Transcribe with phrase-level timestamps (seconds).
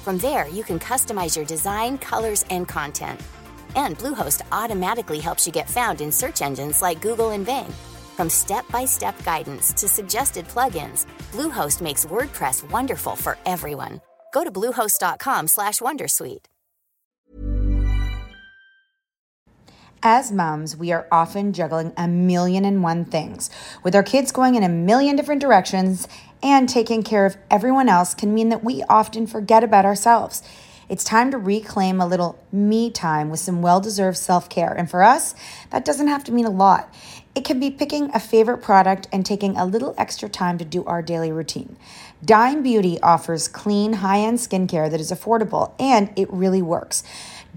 [0.00, 3.20] From there, you can customize your design, colors, and content.
[3.76, 7.70] And Bluehost automatically helps you get found in search engines like Google and Bing.
[8.16, 14.00] From step-by-step guidance to suggested plugins, Bluehost makes WordPress wonderful for everyone.
[14.32, 16.46] Go to bluehost.com/wondersuite.
[20.02, 23.50] As moms, we are often juggling a million and one things.
[23.82, 26.08] With our kids going in a million different directions
[26.42, 30.42] and taking care of everyone else can mean that we often forget about ourselves.
[30.88, 34.72] It's time to reclaim a little me time with some well deserved self care.
[34.72, 35.36] And for us,
[35.70, 36.92] that doesn't have to mean a lot.
[37.32, 40.84] It can be picking a favorite product and taking a little extra time to do
[40.86, 41.76] our daily routine.
[42.24, 47.04] Dime Beauty offers clean, high end skincare that is affordable and it really works.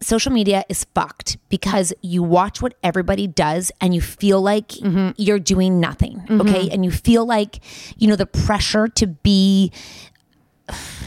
[0.00, 5.10] social media is fucked because you watch what everybody does and you feel like mm-hmm.
[5.16, 6.18] you're doing nothing.
[6.20, 6.40] Mm-hmm.
[6.42, 6.68] Okay.
[6.70, 7.60] And you feel like,
[7.96, 9.72] you know, the pressure to be,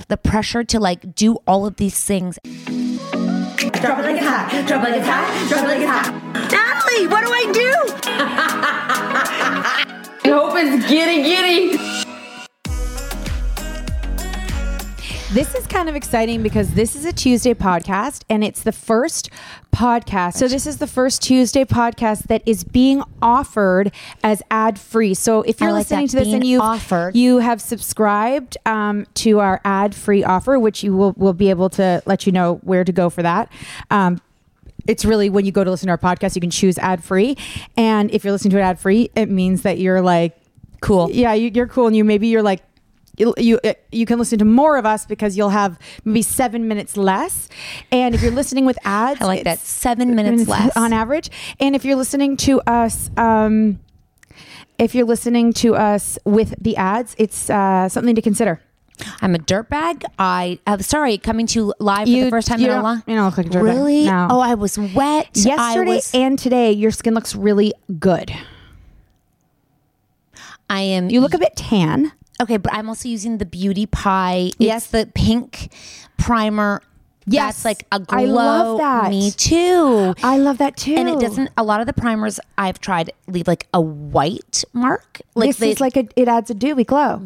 [0.07, 2.39] the pressure to like do all of these things.
[2.43, 4.65] Drop it like it's hot.
[4.67, 5.49] Drop it like it's hot.
[5.49, 6.13] Drop it like it's hot.
[6.51, 7.71] Natalie, what do I do?
[10.25, 12.08] I hope it's giddy giddy.
[15.31, 19.29] This is kind of exciting because this is a Tuesday podcast and it's the first
[19.71, 20.37] podcast.
[20.37, 23.91] So, this is the first Tuesday podcast that is being offered
[24.23, 25.13] as ad free.
[25.13, 27.15] So, if you're like listening to this and you've offered.
[27.15, 31.69] you have subscribed um, to our ad free offer, which you will, will be able
[31.71, 33.51] to let you know where to go for that.
[33.91, 34.19] Um,
[34.87, 37.37] it's really when you go to listen to our podcast, you can choose ad free.
[37.77, 40.35] And if you're listening to it ad free, it means that you're like,
[40.81, 41.11] Cool.
[41.11, 42.63] yeah, you, you're cool, and you maybe you're like.
[43.19, 43.59] You, you
[43.91, 47.49] you can listen to more of us because you'll have maybe seven minutes less,
[47.91, 49.59] and if you're listening with ads, I like that.
[49.59, 50.75] Seven minutes less.
[50.77, 51.29] on average.
[51.59, 53.79] And if you're listening to us, um,
[54.77, 58.61] if you're listening to us with the ads, it's uh, something to consider.
[59.21, 60.03] I'm a dirtbag.
[60.17, 63.01] I, uh, sorry, coming to you live for the first time you in a long
[63.07, 63.63] You don't look like a dirtbag.
[63.63, 64.05] Really?
[64.05, 64.27] No.
[64.29, 65.29] Oh, I was wet.
[65.35, 68.33] Yesterday was- and today, your skin looks really good.
[70.69, 71.09] I am.
[71.09, 72.11] You look a bit tan.
[72.41, 74.47] Okay, but I'm also using the Beauty Pie.
[74.47, 74.87] It's Yes.
[74.87, 75.71] the pink
[76.17, 76.81] primer.
[77.25, 77.61] Yes.
[77.61, 78.17] That's like a glow.
[78.17, 79.09] I love that.
[79.11, 80.15] Me too.
[80.23, 80.95] I love that too.
[80.95, 81.51] and it doesn't.
[81.57, 85.21] A lot of the primers I've tried leave like a white mark.
[85.35, 87.21] Like this they, is like a, it adds a dewy glow.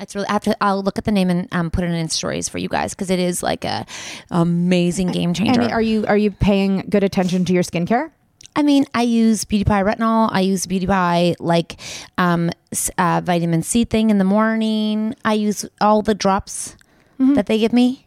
[0.00, 0.26] it's really.
[0.26, 0.56] I have to.
[0.60, 3.10] I'll look at the name and um, put it in stories for you guys because
[3.10, 3.86] it is like a
[4.30, 5.60] amazing game changer.
[5.60, 8.10] And are you are you paying good attention to your skincare?
[8.58, 10.28] I mean, I use Beauty Pie Retinol.
[10.32, 11.76] I use Beauty Pie like
[12.18, 12.50] um,
[12.98, 15.14] uh, vitamin C thing in the morning.
[15.24, 16.76] I use all the drops
[17.20, 17.34] Mm-hmm.
[17.34, 18.04] that they give me.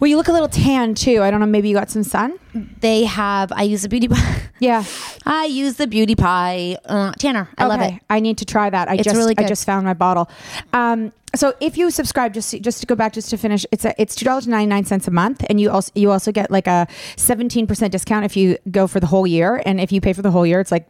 [0.00, 1.22] Well, you look a little tan too.
[1.22, 1.46] I don't know.
[1.46, 2.38] Maybe you got some sun.
[2.80, 3.52] They have.
[3.52, 4.42] I use the beauty pie.
[4.58, 4.84] Yeah.
[5.26, 6.78] I use the beauty pie.
[6.86, 7.94] Uh, Tanner, I love it.
[8.08, 8.88] I need to try that.
[8.88, 10.30] I It's just really I just found my bottle.
[10.72, 13.94] Um, so if you subscribe, just just to go back, just to finish, it's a,
[14.00, 16.66] it's two dollars ninety nine cents a month, and you also you also get like
[16.66, 16.86] a
[17.16, 20.22] seventeen percent discount if you go for the whole year, and if you pay for
[20.22, 20.88] the whole year, it's like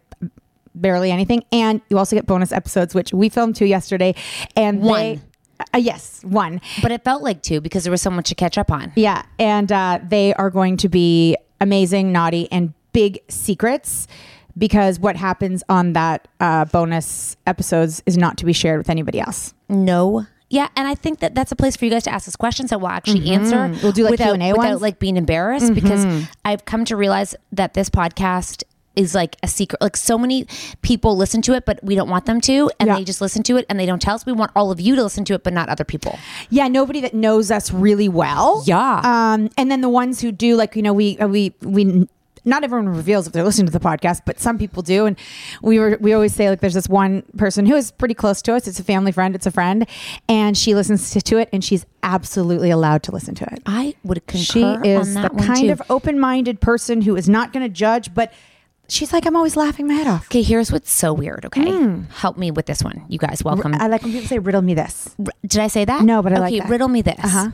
[0.75, 4.15] barely anything, and you also get bonus episodes, which we filmed two yesterday,
[4.56, 5.01] and One.
[5.01, 5.21] They,
[5.75, 6.61] uh, yes, one.
[6.83, 8.93] But it felt like two because there was so much to catch up on.
[8.97, 14.07] Yeah, and uh, they are going to be amazing, naughty, and big secrets.
[14.59, 19.21] Because what happens on that uh, bonus episodes is not to be shared with anybody
[19.21, 19.55] else.
[19.69, 20.27] No.
[20.51, 22.71] Yeah, and I think that that's a place for you guys to ask us questions
[22.71, 23.73] that we'll actually answer.
[23.81, 24.83] We'll do, like, without, Q&A without ones.
[24.83, 28.65] like being embarrassed because I've come to realize that this podcast
[28.97, 29.81] is like a secret.
[29.81, 30.47] Like so many
[30.83, 32.97] people listen to it, but we don't want them to, and Yeah.
[32.97, 34.27] they just listen to it and they don't tell us.
[34.27, 36.19] We want all of you to listen to it, but not other people.
[36.51, 38.63] Yeah, nobody that knows us really well.
[38.67, 39.01] Yeah.
[39.05, 42.09] Um, and then the ones who do, like you know, we uh, we we.
[42.43, 45.05] Not everyone reveals if they're listening to the podcast, but some people do.
[45.05, 45.19] And
[45.61, 48.55] we were we always say like there's this one person who is pretty close to
[48.55, 48.67] us.
[48.67, 49.35] It's a family friend.
[49.35, 49.87] It's a friend,
[50.27, 53.61] and she listens to, to it, and she's absolutely allowed to listen to it.
[53.67, 55.73] I would concur She is on the one kind too.
[55.73, 58.33] of open minded person who is not going to judge, but
[58.91, 60.27] she's like I'm always laughing my head off.
[60.27, 61.45] Okay, here's what's so weird.
[61.47, 61.71] Okay,
[62.17, 63.43] help me with this one, you guys.
[63.45, 63.75] Welcome.
[63.75, 65.15] I like when people say riddle me this.
[65.19, 66.03] R- Did I say that?
[66.03, 66.69] No, but I okay, like that.
[66.71, 67.21] riddle me this.
[67.23, 67.51] Uh-huh.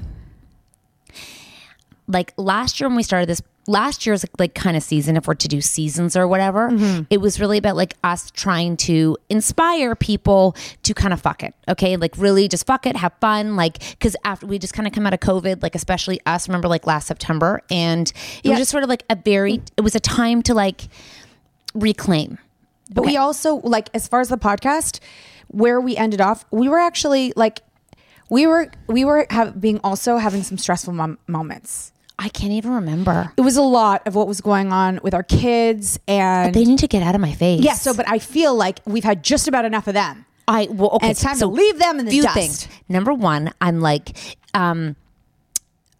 [2.08, 5.34] Like last year when we started this, last year's like kind of season, if we're
[5.34, 7.02] to do seasons or whatever, Mm-hmm.
[7.10, 10.54] it was really about like us trying to inspire people
[10.84, 11.52] to kind of fuck it.
[11.68, 13.56] Okay, like really just fuck it, have fun.
[13.56, 16.68] Like because after we just kind of come out of COVID, like especially us, remember
[16.68, 18.50] like last September, and it Yeah.
[18.52, 20.82] was just sort of like a very, it was a time to like
[21.76, 22.38] reclaim.
[22.92, 25.00] But we also like as far as the podcast,
[25.48, 27.60] where we ended off, we were actually like
[28.30, 31.92] we were we were have, being also having some stressful mom- moments.
[32.18, 33.32] I can't even remember.
[33.36, 36.78] It was a lot of what was going on with our kids and They need
[36.78, 37.60] to get out of my face.
[37.60, 37.74] yeah.
[37.74, 40.24] So, but I feel like we've had just about enough of them.
[40.48, 41.06] I well, okay.
[41.06, 42.34] And it's time to leave them in the few dust.
[42.34, 42.68] things.
[42.88, 44.16] Number one, I'm like,
[44.54, 44.96] um,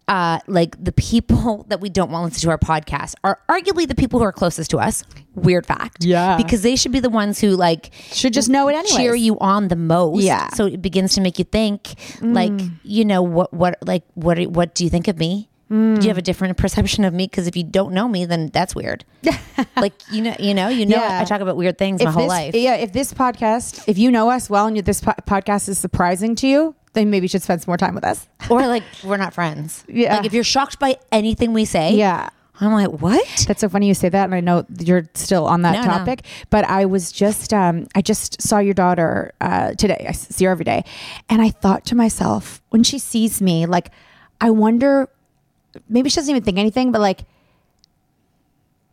[0.07, 3.87] uh, like the people that we don't want to listen to our podcast are arguably
[3.87, 5.03] the people who are closest to us.
[5.35, 6.03] Weird fact.
[6.03, 6.37] Yeah.
[6.37, 8.95] Because they should be the ones who like Should just know it anyways.
[8.95, 10.23] cheer you on the most.
[10.23, 10.49] Yeah.
[10.49, 14.73] So it begins to make you think, like, you know, what, what, like, what, what
[14.73, 15.49] do you think of me?
[15.69, 17.27] Do you have a different perception of me?
[17.27, 19.03] Because if you don't know me, then that's weird.
[19.75, 20.95] like you know, you know, you know.
[20.95, 21.19] Yeah.
[21.19, 22.55] I talk about weird things my whole this, life.
[22.55, 26.35] Yeah, if this podcast, if you know us well and this po- podcast is surprising
[26.35, 26.73] to you,
[27.05, 28.27] maybe you should spend some more time with us.
[28.49, 29.83] or like we're not friends.
[29.87, 30.17] Yeah.
[30.17, 32.29] Like if you're shocked by anything we say, Yeah.
[32.59, 33.45] I'm like, what?
[33.47, 35.87] That's so funny you say that, and I know you're still on that No, no.
[35.87, 36.21] topic.
[36.49, 40.07] But I was just, um, I just saw your daughter uh, today.
[40.09, 40.83] I see her every day,
[41.29, 43.91] and I thought to myself, when she sees me, like,
[44.41, 45.07] I wonder,
[45.87, 47.25] maybe she doesn't even think anything, but like,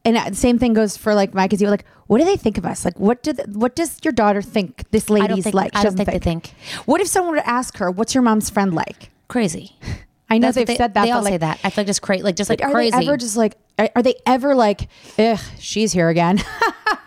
[0.05, 1.63] and uh, the same thing goes for like my kids.
[1.63, 2.85] You like, what do they think of us?
[2.85, 5.73] Like, what do the, what does your daughter think this lady's think, like?
[5.75, 6.55] She I don't doesn't think they think
[6.85, 9.77] What if someone were to ask her, "What's your mom's friend like?" crazy.
[10.31, 11.05] I know That's they've they, said that.
[11.05, 11.61] They all like, say that.
[11.63, 12.97] I feel like just crazy, like just like, are crazy.
[12.99, 16.43] they ever just like are are they ever like ugh she's here again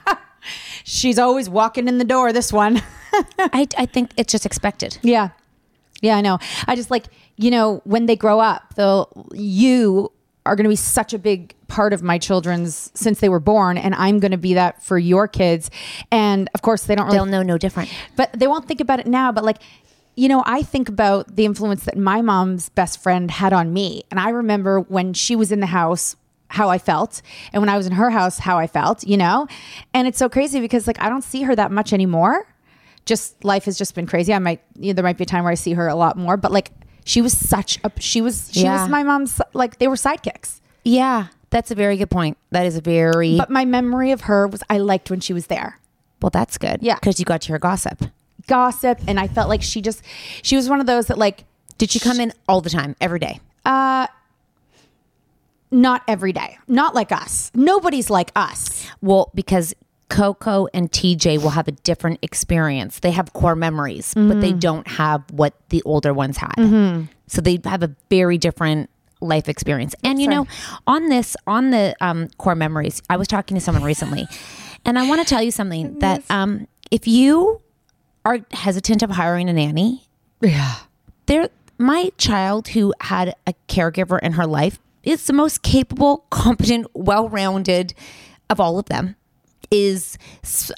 [0.83, 2.81] she's always walking in the door this one
[3.39, 4.97] I, I think it's just expected.
[5.01, 5.29] yeah
[6.01, 7.05] yeah i know i just like
[7.37, 10.11] you know when they grow up they'll you
[10.47, 13.77] are going to be such a big part of my children's since they were born
[13.77, 15.69] and i'm going to be that for your kids.
[16.11, 17.89] And of course they don't really They'll know no different.
[18.15, 19.57] but they won't think about it now but like
[20.15, 24.03] you know i think about the influence that my mom's best friend had on me.
[24.09, 26.15] And i remember when she was in the house
[26.49, 27.21] how i felt.
[27.51, 29.47] And when i was in her house how i felt you know?
[29.93, 32.47] And it's so crazy because like i don't see her that much anymore.
[33.05, 34.33] Just life has just been crazy.
[34.33, 36.17] I might you know, there might be a time where i see her a lot
[36.17, 36.71] more but like
[37.07, 38.81] she was such a she was she Yeah.
[38.81, 42.37] was my mom's like they were sidekicks Yeah, that's a very good point.
[42.51, 45.47] That is a very but my memory of her was i liked when she was
[45.47, 45.79] there
[46.21, 46.29] well.
[46.31, 46.79] That's good.
[46.81, 46.95] Yeah.
[46.95, 47.97] because you got to hear gossip.
[48.47, 50.01] gossip and i felt like she just
[50.41, 51.37] she was one of those that like
[51.77, 53.39] Did she come in all the time, every day?
[53.65, 54.07] Uh
[55.69, 59.73] not every day not like us nobody's like us Well, because
[60.09, 62.99] Coco and TJ will have a different experience.
[62.99, 66.53] They have core memories, but they don't have what the older ones had.
[67.27, 69.95] So they have a very different life experience.
[70.03, 70.47] And you know,
[70.85, 74.27] on this, on the um, core memories, I was talking to someone recently,
[74.85, 77.61] and I want to tell you something that um, if you
[78.23, 80.07] are hesitant of hiring a nanny,
[80.41, 80.75] yeah
[81.27, 86.87] there my child who had a caregiver in her life is the most capable, competent,
[86.93, 87.93] well-rounded
[88.49, 89.15] of all of them.
[89.71, 90.17] Is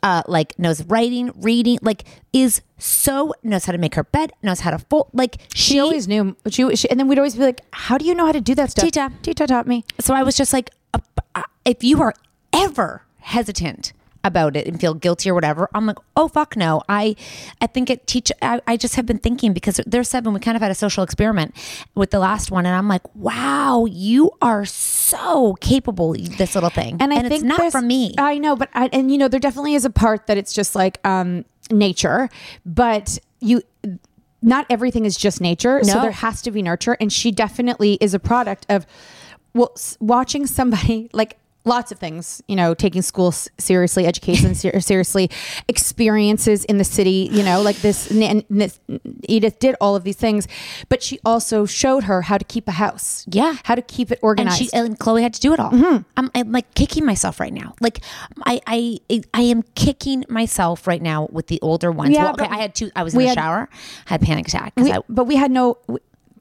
[0.03, 4.62] uh, like knows writing, reading, like is so knows how to make her bed, knows
[4.62, 5.10] how to fold.
[5.13, 6.36] Like she, She always knew.
[6.50, 8.55] She, she and then we'd always be like, "How do you know how to do
[8.55, 9.12] that stuff?" Tita.
[9.22, 9.84] Tita taught me.
[10.00, 11.00] So I was just like, uh,
[11.36, 12.13] uh, if you are
[12.53, 13.93] ever hesitant
[14.24, 16.82] about it and feel guilty or whatever, I'm like, oh fuck no.
[16.90, 17.16] I,
[17.62, 18.32] I think it teach.
[18.42, 20.34] I, I just have been thinking because there's seven.
[20.34, 21.56] We kind of had a social experiment
[21.96, 26.14] with the last one, and I'm like, wow, you are so capable.
[26.14, 28.14] This little thing, And I it's think not there's- from me.
[28.18, 30.76] I know, but I, and you know, there definitely is a part that it's just
[30.76, 32.30] like um, nature,
[32.66, 33.62] but you.
[34.42, 38.14] Not everything is just nature, so there has to be nurture, and she definitely is
[38.14, 38.86] a product of,
[39.54, 41.38] well, watching somebody like
[41.70, 45.30] lots of things, you know, taking school seriously, education ser- seriously,
[45.68, 48.44] experiences in the city, you know, like this, and.
[49.30, 50.48] Edith did all of these things,
[50.90, 53.56] but she also showed her how to keep a house, Yeah.
[53.64, 54.58] how to keep it and organized.
[54.58, 55.72] she and Chloe had to do it all.
[55.72, 56.04] Mm-hmm.
[56.18, 57.76] I'm, I'm like kicking myself right now.
[57.80, 58.00] Like
[58.46, 59.00] I I
[59.34, 62.12] I am kicking myself right now with the older ones.
[62.12, 62.90] Yeah, well, okay, I had two.
[62.96, 63.70] I was in the had- shower,
[64.06, 64.74] had a panic attack.
[64.78, 65.78] we, I, but we had no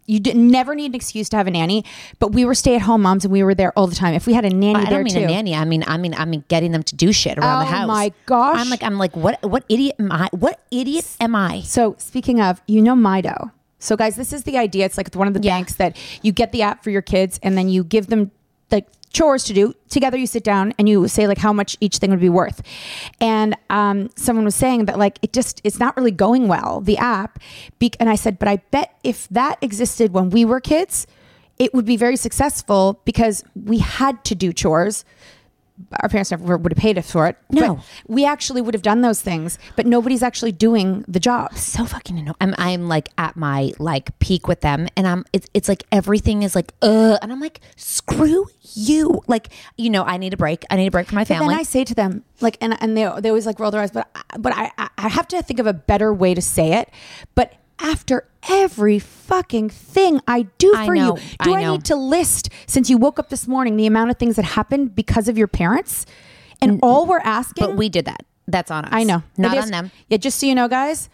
[0.09, 1.85] you did never need an excuse to have a nanny
[2.19, 4.45] but we were stay-at-home moms and we were there all the time if we had
[4.45, 5.55] a nanny I don't mean too a nanny.
[5.55, 7.85] I mean, I mean, I mean, getting them to do shit around the oh house.
[7.85, 8.57] Oh my gosh.
[8.59, 10.29] I'm like, I'm like, what, what idiot am I?
[10.33, 11.61] What idiot am I?
[11.63, 15.29] so speaking of you know Mydoh so guys this is the idea it's like one
[15.29, 18.09] of the banks that you get the app for your kids and then you give
[18.09, 18.31] them
[18.71, 21.97] like chores to do together you sit down and you say like how much each
[21.97, 22.63] thing would be worth.
[23.21, 26.99] And um, someone was saying that like it just it's not really going well the
[26.99, 27.39] app
[27.79, 31.07] Be- and i said but i bet if that existed when we were kids
[31.59, 35.05] it would be very successful because we had to do chores
[36.03, 37.77] our parents never would have paid us for it No.
[37.77, 41.85] but we actually would have done those things but nobody's actually doing the job So
[41.85, 42.35] fucking annoying.
[42.41, 45.25] I'm, I'm like at my like peak with them, and I'm.
[45.33, 49.23] It's, it's like everything is like, uh, and I'm like, screw you.
[49.27, 50.65] Like, you know, I need a break.
[50.71, 51.49] I need a break from my family.
[51.49, 53.91] then I say to them, like, and, and they, they always like roll their eyes,
[53.91, 54.09] but,
[54.39, 56.91] but I, I- I have to think of a better way to say it.
[57.35, 61.85] But after every fucking thing I do I for know, you, do I I, need
[61.87, 65.29] to list since you woke up this morning the amount of things that happened because
[65.29, 66.07] of your parents?
[66.61, 67.11] And mm, all mm.
[67.11, 68.25] we're asking, but we did that.
[68.47, 68.91] That's on us.
[68.93, 69.91] I know, Not on them.
[70.09, 71.11] Yeah, just so you know, guys,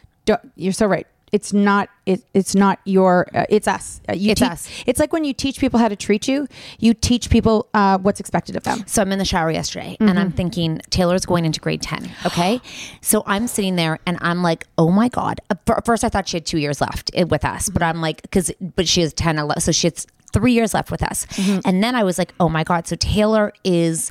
[0.56, 1.06] you're so right.
[1.34, 1.88] It's not.
[2.06, 3.26] It, it's not your.
[3.34, 4.00] Uh, it's us.
[4.08, 4.68] Uh, you It's teach- us.
[4.86, 6.46] It's like when you teach people how to treat you.
[6.78, 8.84] You teach people uh, what's expected of them.
[8.86, 10.18] So I'm in the shower yesterday and Mm-hmm.
[10.18, 12.10] I'm thinking Taylor's going into grade 10.
[12.26, 12.60] Okay.
[13.00, 15.40] so I'm sitting there and I'm like, oh my God.
[15.50, 18.22] Uh, First, I thought she had two years left uh, with us, but I'm like,
[18.22, 19.60] because, but she has 10, 11.
[19.60, 21.26] So she has three years left with us.
[21.26, 21.60] Mm-hmm.
[21.64, 22.86] And then I was like, oh my God.
[22.86, 24.10] So Taylor is,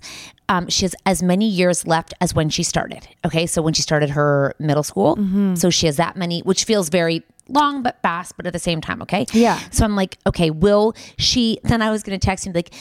[0.50, 3.08] um, she has as many years left as when she started.
[3.26, 3.46] Okay.
[3.46, 5.16] So when she started her middle school.
[5.16, 5.56] Mm-hmm.
[5.56, 8.82] So she has that many, which feels very long but fast, but at the same
[8.82, 9.02] time.
[9.02, 9.26] Okay.
[9.34, 9.60] Yeah.
[9.72, 11.60] So I'm like, okay, will she?
[11.64, 12.74] Then I was going to text him like,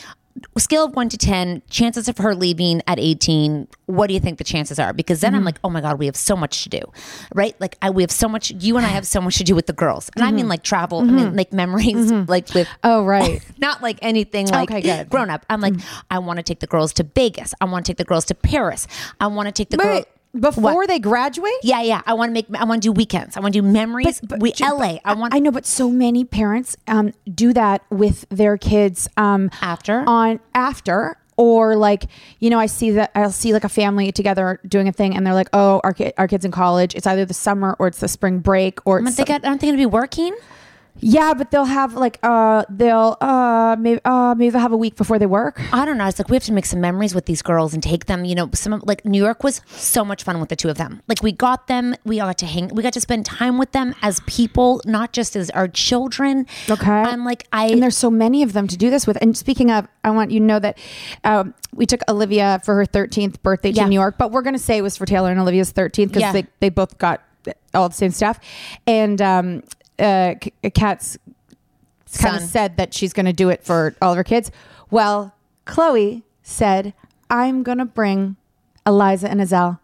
[0.58, 4.38] scale of one to 10, chances of her leaving at 18, what do you think
[4.38, 4.92] the chances are?
[4.92, 5.38] Because then Mm-hmm.
[5.38, 6.80] I'm like, oh my God, we have so much to do,
[7.34, 7.58] right?
[7.60, 9.66] Like, I, we have so much, you and I have so much to do with
[9.66, 10.10] the girls.
[10.14, 12.66] And I mean, like, travel, I mean, like, memories, like, with.
[12.68, 12.78] Mm-hmm.
[12.84, 13.40] Oh, right.
[13.58, 15.06] Not like anything like Okay, good.
[15.06, 15.10] Mm.
[15.10, 15.46] grown up.
[15.48, 15.74] I'm like,
[16.10, 17.54] I want to take the girls to Vegas.
[17.60, 18.86] I want to take the girls to Paris.
[19.20, 20.04] I want to take the girls.
[20.38, 21.52] Before they graduate?
[21.62, 22.02] Yeah, yeah.
[22.06, 22.46] I want to make.
[22.54, 23.36] I want to do weekends.
[23.36, 24.20] I want to do memories.
[24.38, 24.96] we Ju- LA.
[25.04, 25.34] I want.
[25.34, 30.04] I know, but so many parents um, do that with their kids um, After?
[30.06, 31.16] on after.
[31.38, 32.04] Or like
[32.40, 35.26] you know, I see that I'll see like a family together doing a thing, and
[35.26, 36.94] they're like, "Oh, our kid, our kids in college.
[36.94, 39.60] It's either the summer or it's the spring break, or But it's they got, aren't
[39.62, 40.36] they to be working?
[40.98, 44.96] Yeah." But they'll have like uh, they'll uh, maybe uh, maybe they'll have a week
[44.96, 45.60] before they work.
[45.72, 46.06] I don't know.
[46.06, 48.24] It's like we have to make some memories with these girls and take them.
[48.24, 50.76] You know, some of- like New York was so much fun with the two of
[50.78, 51.02] them.
[51.08, 53.94] Like we got them, we got to hang, we got to spend time with them
[54.02, 56.46] as people, not just as our children.
[56.70, 56.90] Okay.
[56.90, 57.66] I'm like I.
[57.68, 59.16] and there's so many of them to do this with.
[59.20, 60.78] And speaking of, I want you to know that
[61.24, 63.88] um, we took Olivia for her 13th birthday to Yeah.
[63.88, 66.20] New York, but we're going to say it was for Taylor and Olivia's 13th because
[66.20, 66.32] Yeah.
[66.32, 67.22] they, they both got
[67.74, 68.38] all the same stuff.
[68.86, 69.62] And um,
[69.98, 71.18] uh, K- Cat's
[72.18, 74.50] kind of said that she's going to do it for all of her kids.
[74.90, 75.34] Well,
[75.64, 76.92] Chloe said,
[77.30, 78.36] I'm going to bring
[78.86, 79.78] Eliza and Azelle.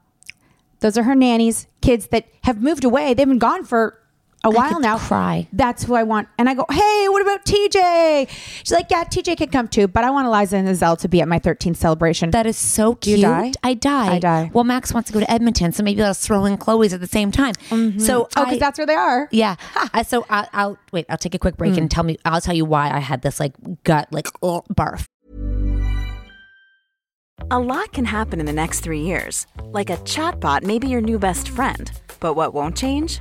[0.80, 3.14] Those are her nannies, kids that have moved away.
[3.14, 3.98] They've been gone for
[4.44, 4.98] a while could now.
[4.98, 5.48] cry.
[5.52, 6.28] That's who I want.
[6.38, 8.28] And I go, hey, what about TJ?
[8.28, 11.20] She's like, yeah, TJ can come too, but I want Eliza and Azelle to be
[11.20, 12.30] at my 13th celebration.
[12.30, 13.20] that is so you cute.
[13.22, 13.52] die?
[13.62, 14.14] I die.
[14.14, 14.50] I die.
[14.52, 17.06] Well, Max wants to go to Edmonton, so maybe I'll throw in Chloe's at the
[17.06, 17.54] same time.
[17.98, 19.28] So, oh, because that's where they are.
[19.30, 19.56] Yeah.
[19.94, 21.06] Uh, so I'll, I'll wait.
[21.08, 22.18] I'll take a quick break and tell me.
[22.24, 23.54] I'll tell you why I had this like
[23.84, 25.06] gut like oh, barf.
[27.50, 29.46] A lot can happen in the next three years.
[29.62, 31.90] Like a chatbot may be your new best friend.
[32.20, 33.20] But what won't change?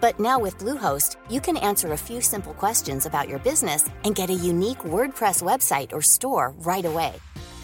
[0.00, 4.14] but now with Bluehost, you can answer a few simple questions about your business and
[4.14, 7.12] get a unique WordPress website or store right away.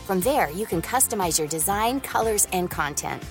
[0.07, 3.23] From there, you can customize your design, colors, and content.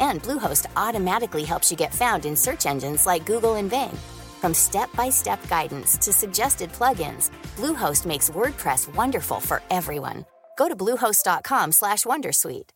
[0.00, 3.96] And Bluehost automatically helps you get found in search engines like Google and Bing.
[4.40, 10.24] From step-by-step guidance to suggested plugins, Bluehost makes WordPress wonderful for everyone.
[10.56, 12.70] Go to bluehost.com/wondersuite.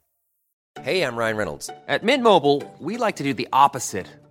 [0.80, 1.70] Hey, I'm Ryan Reynolds.
[1.86, 4.06] At Mint Mobile, we like to do the opposite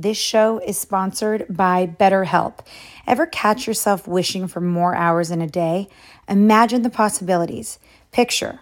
[0.00, 2.60] This show is sponsored by BetterHelp.
[3.06, 5.88] Ever catch yourself wishing for more hours in a day?
[6.26, 7.78] Imagine the possibilities.
[8.10, 8.60] Picture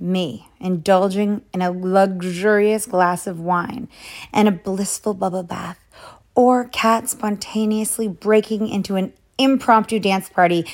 [0.00, 3.88] me indulging in a luxurious glass of wine
[4.32, 5.78] and a blissful bubble bath,
[6.34, 10.66] or Cat spontaneously breaking into an impromptu dance party.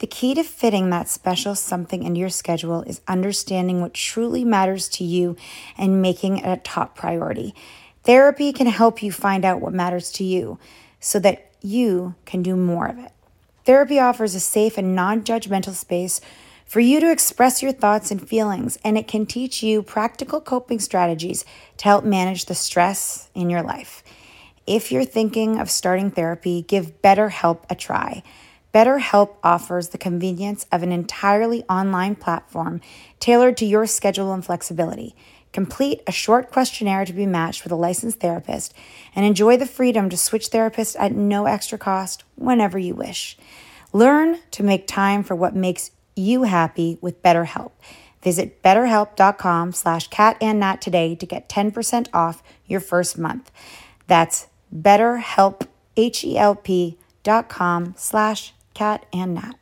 [0.00, 4.86] The key to fitting that special something into your schedule is understanding what truly matters
[4.90, 5.34] to you
[5.78, 7.54] and making it a top priority.
[8.04, 10.58] Therapy can help you find out what matters to you
[10.98, 13.12] so that you can do more of it.
[13.64, 16.20] Therapy offers a safe and non judgmental space
[16.66, 20.80] for you to express your thoughts and feelings, and it can teach you practical coping
[20.80, 21.44] strategies
[21.76, 24.02] to help manage the stress in your life.
[24.66, 28.22] If you're thinking of starting therapy, give BetterHelp a try.
[28.72, 32.80] BetterHelp offers the convenience of an entirely online platform
[33.20, 35.14] tailored to your schedule and flexibility.
[35.52, 38.74] Complete a short questionnaire to be matched with a licensed therapist
[39.14, 43.36] and enjoy the freedom to switch therapists at no extra cost whenever you wish.
[43.92, 47.72] Learn to make time for what makes you happy with BetterHelp.
[48.22, 53.50] Visit betterhelp.com slash catandnat today to get 10% off your first month.
[54.06, 59.61] That's betterhelp, H-E-L-P dot com slash catandnat.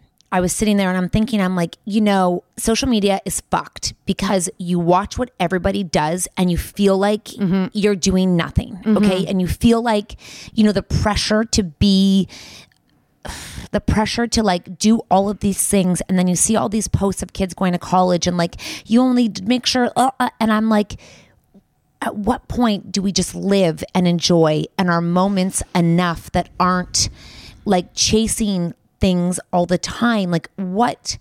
[0.31, 3.93] I was sitting there and I'm thinking, I'm like, you know, social media is fucked
[4.05, 7.27] because you watch what everybody does and you feel like
[7.73, 8.79] you're doing nothing.
[8.85, 9.25] Okay.
[9.25, 10.15] And you feel like,
[10.53, 12.29] you know, the pressure to be
[13.71, 16.87] the pressure to like do all of these things and then you see all these
[16.87, 18.55] posts of kids going to college and like
[18.89, 20.99] you only make sure uh, uh, and i'm like
[22.01, 27.09] at what point do we just live and enjoy and our moments enough that aren't
[27.63, 31.17] like chasing things all the time like what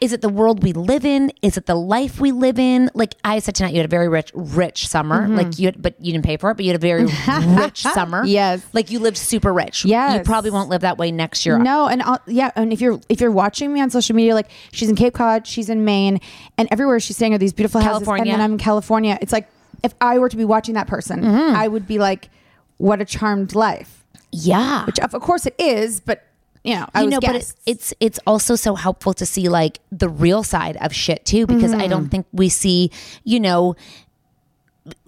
[0.00, 3.14] is it the world we live in is it the life we live in like
[3.24, 6.12] i said tonight you had a very rich rich summer like you had, but you
[6.12, 7.04] didn't pay for it but you had a very
[7.60, 8.64] rich summer Yes.
[8.72, 10.16] like you lived super rich Yes.
[10.16, 12.98] you probably won't live that way next year No, and I'll, yeah, and if you're
[13.10, 16.20] if you're watching me on social media, like she's in Cape Cod, she's in Maine,
[16.56, 19.18] and everywhere she's staying are these beautiful houses, and then I'm in California.
[19.20, 19.48] It's like
[19.82, 21.56] if I were to be watching that person, Mm-hmm.
[21.56, 22.30] I would be like,
[22.78, 24.04] what a charmed life.
[24.32, 24.86] yeah.
[24.86, 26.24] Which of course it is, but
[26.64, 29.48] you know, I you was know, but it's, it's it's also so helpful to see
[29.48, 31.90] like the real side of shit too, because I Mm-hmm.
[31.90, 32.90] don't think we see,
[33.24, 33.76] you know,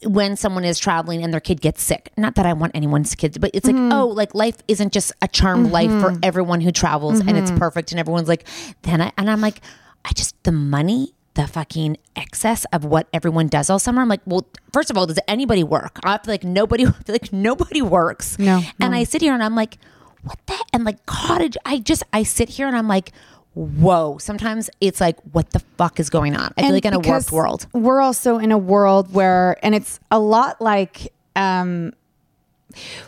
[0.05, 2.11] when someone is traveling and their kid gets sick.
[2.17, 3.93] Not that I want anyone's kids, but it's like, Mm-hmm.
[3.93, 7.39] oh, like life isn't just a charmed life for everyone who travels and Mm-hmm.
[7.39, 8.47] it's perfect and everyone's like,
[8.83, 9.61] then I and I'm like,
[10.05, 11.15] I just the money.
[11.35, 14.03] The fucking excess of what everyone does all summer.
[14.03, 15.99] I'm like, well, first of all, does anybody work?
[16.05, 18.39] I feel like nobody, I feel like nobody works.
[18.39, 19.79] No, And I sit here and I'm like,
[20.23, 20.57] what the?
[20.73, 23.13] And like cottage, I just, I sit here and I'm like,
[23.55, 24.19] whoa.
[24.19, 26.53] Sometimes it's like, what the fuck is going on?
[26.57, 27.67] I feel like in a warped world.
[27.73, 31.93] We're also in a world where, and it's a lot like um,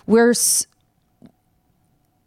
[0.07, 0.67] we're s-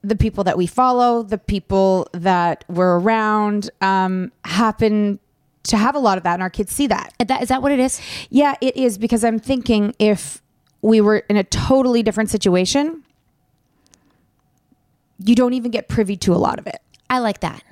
[0.03, 5.19] the people that we follow, the people that we're around, um, happen
[5.63, 7.13] to have a lot of that, and our kids see that.
[7.19, 7.99] Is that, is that what it is?
[8.29, 10.41] Yeah, it is because I'm thinking if
[10.81, 13.03] we were in a totally different situation,
[15.23, 16.79] you don't even get privy to a lot of it.
[17.09, 17.63] I like that.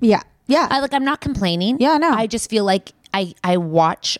[0.00, 0.22] Yeah.
[0.46, 0.68] Yeah.
[0.70, 1.78] I like, I'm not complaining.
[1.80, 2.10] Yeah, no.
[2.10, 4.18] I just feel like I, I watch,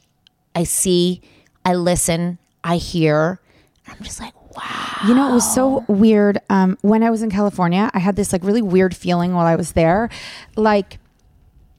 [0.54, 1.20] I see,
[1.64, 3.40] I listen, I hear.
[3.86, 4.96] I'm just like, wow.
[5.06, 6.38] You know, it was so weird.
[6.48, 9.56] Um, when I was in California, I had this like really weird feeling while I
[9.56, 10.08] was there.
[10.56, 10.98] Like,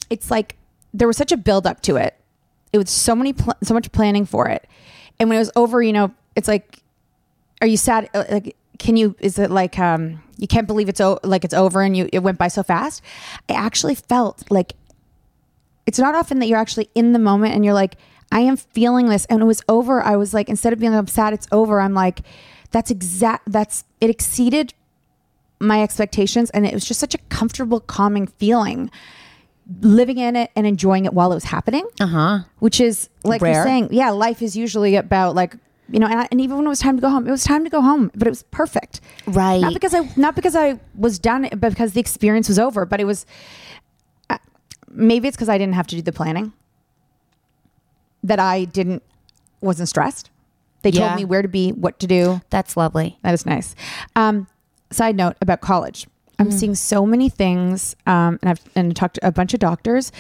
[0.09, 0.57] it's like
[0.93, 2.15] there was such a build up to it.
[2.71, 4.67] It was so many, pl- so much planning for it,
[5.17, 6.83] and when it was over, you know, it's like,
[7.61, 8.09] are you sad?
[8.13, 9.15] Uh, Like, can you?
[9.19, 12.19] Is it like, um, you can't believe it's o- like it's over and you it
[12.19, 13.01] went by so fast?
[13.49, 14.73] I actually felt like
[15.85, 17.95] it's not often that you're actually in the moment and you're like,
[18.31, 19.25] I am feeling this.
[19.25, 20.01] And it was over.
[20.01, 21.79] I was like, instead of being like, I'm sad, it's over.
[21.79, 22.21] I'm like,
[22.71, 24.73] that's exact, that's, it exceeded
[25.59, 26.49] my expectations.
[26.49, 28.89] And it was just such a comfortable, calming feeling
[29.81, 31.87] living in it and enjoying it while it was happening.
[31.99, 32.39] Uh huh.
[32.59, 33.53] Which is like Rare.
[33.53, 35.55] you're saying, yeah, life is usually about like,
[35.89, 37.43] you know, and, I, and even when it was time to go home, it was
[37.43, 39.01] time to go home, but it was perfect.
[39.27, 39.61] Right.
[39.61, 42.85] Not because I, not because I was done, but because the experience was over.
[42.85, 43.25] But it was,
[44.29, 44.37] uh,
[44.89, 46.53] maybe it's because I didn't have to do the planning.
[48.23, 49.03] That I didn't,
[49.61, 50.31] wasn't stressed.
[50.81, 51.07] They Yeah.
[51.07, 52.41] told me where to be, what to do.
[52.49, 53.17] That's lovely.
[53.23, 53.75] That is nice.
[54.15, 54.47] Um,
[54.91, 56.07] side note about college.
[56.37, 60.11] I'm seeing so many things, um, and I've and talked to a bunch of doctors,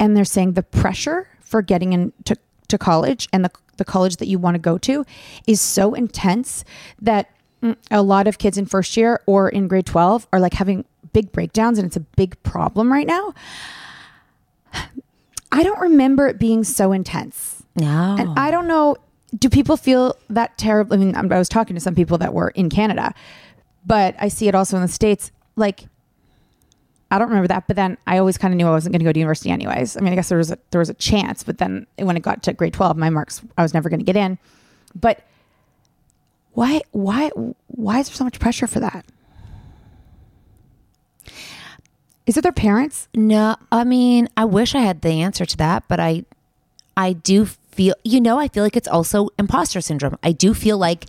[0.00, 2.36] and they're saying the pressure for getting into
[2.68, 5.04] to college and the the college that you want to go to
[5.46, 6.64] is so intense
[7.00, 7.30] that
[7.62, 10.84] mm, a lot of kids in first year or in grade 12 are like having
[11.12, 13.34] big breakdowns, and it's a big problem right now.
[15.50, 17.62] I don't remember it being so intense.
[17.74, 18.16] No.
[18.18, 18.96] And I don't know,
[19.36, 20.94] do people feel that terrible?
[20.94, 23.14] I mean, I was talking to some people that were in Canada,
[23.86, 25.30] but I see it also in the States.
[25.56, 25.86] Like,
[27.10, 29.04] I don't remember that, but then I always kind of knew I wasn't going to
[29.04, 29.96] go to university anyways.
[29.96, 32.22] I mean, I guess there was a, there was a chance, but then when it
[32.22, 34.38] got to grade 12, my marks, I was never going to get in.
[34.94, 35.24] But
[36.52, 37.30] why, why,
[37.68, 39.06] why is there so much pressure for that?
[42.28, 43.08] Is it their parents?
[43.14, 46.26] No, I mean, I wish I had the answer to that, but I
[46.94, 50.18] I do feel you know, I feel like it's also imposter syndrome.
[50.22, 51.06] I do feel like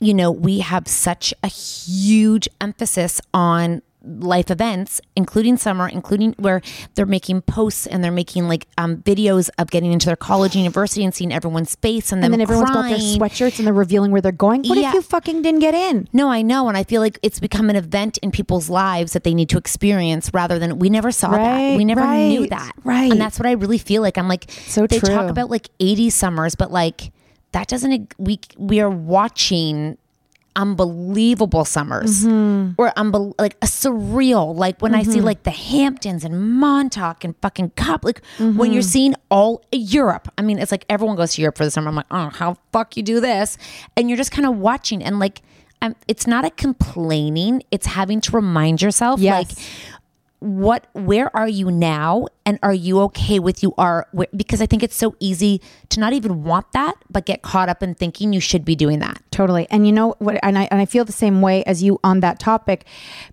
[0.00, 6.60] you know, we have such a huge emphasis on life events including summer including where
[6.94, 10.62] they're making posts and they're making like um, videos of getting into their college and
[10.62, 14.12] university and seeing everyone's face and, And then everyone's got their sweatshirts and they're revealing
[14.12, 14.62] where they're going.
[14.66, 14.88] What Yeah.
[14.88, 16.08] if you fucking didn't get in?
[16.12, 16.68] No, I know.
[16.68, 19.58] And I feel like it's become an event in people's lives that they need to
[19.58, 21.76] experience rather than we never saw that.
[21.76, 22.72] We never knew that.
[22.84, 23.10] right.
[23.10, 24.16] And that's what I really feel like.
[24.18, 25.14] I'm like, So they true.
[25.14, 27.12] talk about like 80 summers, but like
[27.52, 29.98] that doesn't, we, we are watching
[30.56, 32.72] unbelievable summers Mm-hmm.
[32.78, 37.34] or unbel- like a surreal like when i see like the hamptons and montauk and
[37.42, 38.72] fucking cup like when Mm-hmm.
[38.72, 41.88] you're seeing all europe i mean it's like everyone goes to europe for the summer
[41.88, 43.56] i'm like oh how fuck you do this
[43.96, 45.42] and you're just kind of watching and like
[45.82, 49.48] um, it's not a complaining it's having to remind yourself Yes.
[49.50, 49.66] like
[50.40, 54.66] what where are you now and are you okay with you are where, because i
[54.66, 58.34] think it's so easy to not even want that but get caught up in thinking
[58.34, 59.66] you should be doing that Totally.
[59.68, 60.38] And you know what?
[60.42, 62.86] And I and I feel the same way as you on that topic.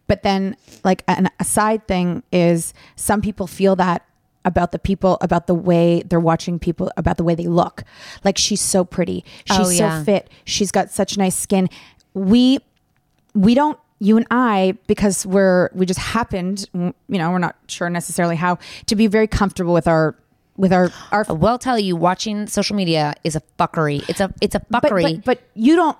[0.05, 4.05] But then, like an, a side thing is, some people feel that
[4.43, 7.85] about the people, about the way they're watching people, about the way they look.
[8.25, 9.99] Like she's so pretty, she's Oh, yeah.
[9.99, 11.69] so fit, she's got such nice skin.
[12.13, 12.59] We
[13.33, 13.79] we don't.
[14.03, 18.57] You and I, because we're we just happened, you know, we're not sure necessarily how
[18.87, 20.15] to be very comfortable with our
[20.57, 24.07] with our our I will tell you watching social media is a fuckery.
[24.09, 25.97] It's a it's a fuckery but but you don't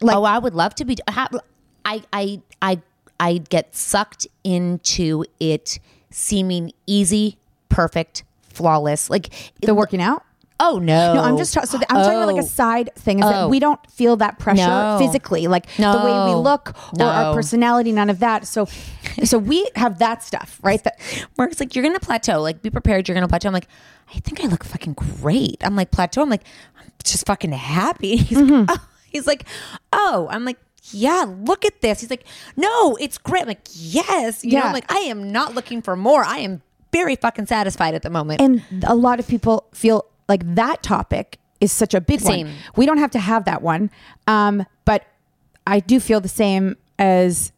[0.00, 2.80] like oh i would love to be i i i
[3.20, 5.78] i get sucked into it
[6.10, 7.38] seeming easy
[7.68, 9.10] perfect flawless.
[9.10, 10.24] Like the working out.
[10.60, 11.14] Oh no.
[11.14, 11.68] No, I'm just talking.
[11.68, 12.48] So I'm talking about like a Oh.
[12.48, 13.28] side thing is Oh.
[13.30, 14.96] that we don't feel that pressure No.
[15.00, 16.40] physically, like the way we No.
[16.40, 17.34] look or our No.
[17.34, 17.90] personality.
[17.92, 18.46] None of that.
[18.46, 18.68] So,
[19.24, 20.82] so we have that stuff, right?
[20.84, 20.98] That
[21.36, 22.40] Mark's like, you're gonna plateau.
[22.40, 23.08] Like, be prepared.
[23.08, 23.48] You're gonna plateau.
[23.48, 23.68] I'm like,
[24.14, 25.56] I think I look fucking great.
[25.62, 26.22] I'm like plateau.
[26.22, 26.44] I'm like,
[26.80, 28.16] I'm just fucking happy.
[28.18, 28.76] He's like, oh.
[29.10, 29.44] He's like,
[29.92, 30.28] oh.
[30.30, 30.58] I'm like,
[30.92, 31.24] yeah.
[31.44, 32.00] Look at this.
[32.00, 32.24] He's like,
[32.56, 33.42] no, it's great.
[33.42, 34.44] I'm like, yes.
[34.44, 34.64] You know, Yeah.
[34.66, 36.22] I'm like, I am not looking for more.
[36.24, 36.62] I am
[36.92, 38.40] very fucking satisfied at the moment.
[38.40, 42.46] and a lot of people feel like that topic is such a big Same.
[42.48, 42.56] one.
[42.76, 43.90] We don't have to have that one,
[44.26, 45.04] um, but
[45.66, 47.52] I do feel the same as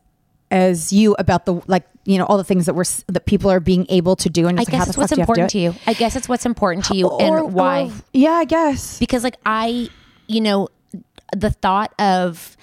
[0.51, 3.59] as you about the like you know all the things that we're that people are
[3.59, 5.23] being able to do and I it's like, how guess it's what's fuck do you
[5.23, 5.75] have important do to you.
[5.89, 7.87] I guess it's what's important to you Or- and why.
[7.87, 8.99] or- yeah, I guess.
[9.01, 9.89] because like I,
[10.29, 10.69] you know,
[11.37, 12.57] the thought of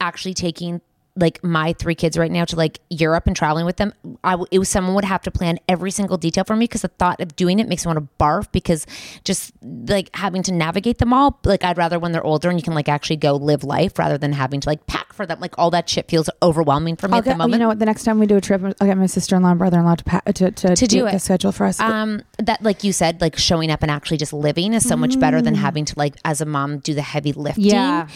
[0.00, 0.80] actually taking
[1.16, 3.92] like my three kids right now to like Europe and traveling with them,
[4.24, 6.82] I w- it was someone would have to plan every single detail for me because
[6.82, 8.86] the thought of doing it makes me want to barf because
[9.24, 9.52] just
[9.88, 12.74] like having to navigate them all, like I'd rather when they're older and you can
[12.74, 15.40] like actually go live life rather than having to like pack for them.
[15.40, 17.52] Like all that shit feels overwhelming for me I'll at the get, oh, moment.
[17.54, 17.78] you know what?
[17.80, 19.78] The next time we do a trip, I'll get my sister in law and brother
[19.78, 21.18] in law to, pa- to to To do the it.
[21.20, 21.80] schedule for us.
[21.80, 25.18] um that like you said like showing up and actually just living is so much
[25.18, 27.70] better than having to like as a mom do the heavy lifting Mm.
[27.70, 28.08] Yeah.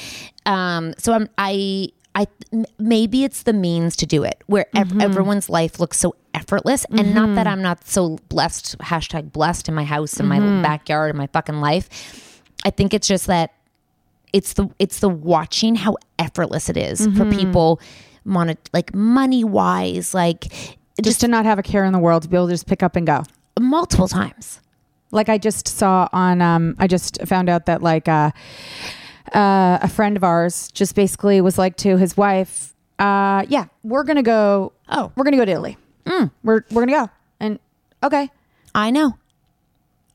[0.47, 2.27] um so i'm i i
[2.79, 5.01] maybe it's the means to do it where ev- Mm-hmm.
[5.01, 9.75] everyone's life looks so effortless and not that i'm not so blessed hashtag blessed in
[9.75, 10.57] my house in Mm-hmm.
[10.57, 13.53] my backyard in my fucking life i think it's just that
[14.33, 17.17] it's the it's the watching how effortless it is Mm-hmm.
[17.19, 17.81] for people
[18.25, 20.47] monet like money wise like
[21.03, 22.83] just to not have a care in the world to be able to just pick
[22.83, 23.23] up and go.
[23.61, 24.61] multiple times
[25.11, 28.31] Like I just saw on, um, I just found out that like uh,
[29.33, 34.05] uh, a friend of ours just basically was like to his wife, uh, "Yeah, we're
[34.05, 34.73] gonna go.
[34.89, 35.13] Oh.
[35.17, 35.77] we're gonna go to Italy.
[36.43, 37.09] We're we're gonna go."
[37.41, 37.59] And
[38.03, 38.31] okay,
[38.75, 39.17] I know.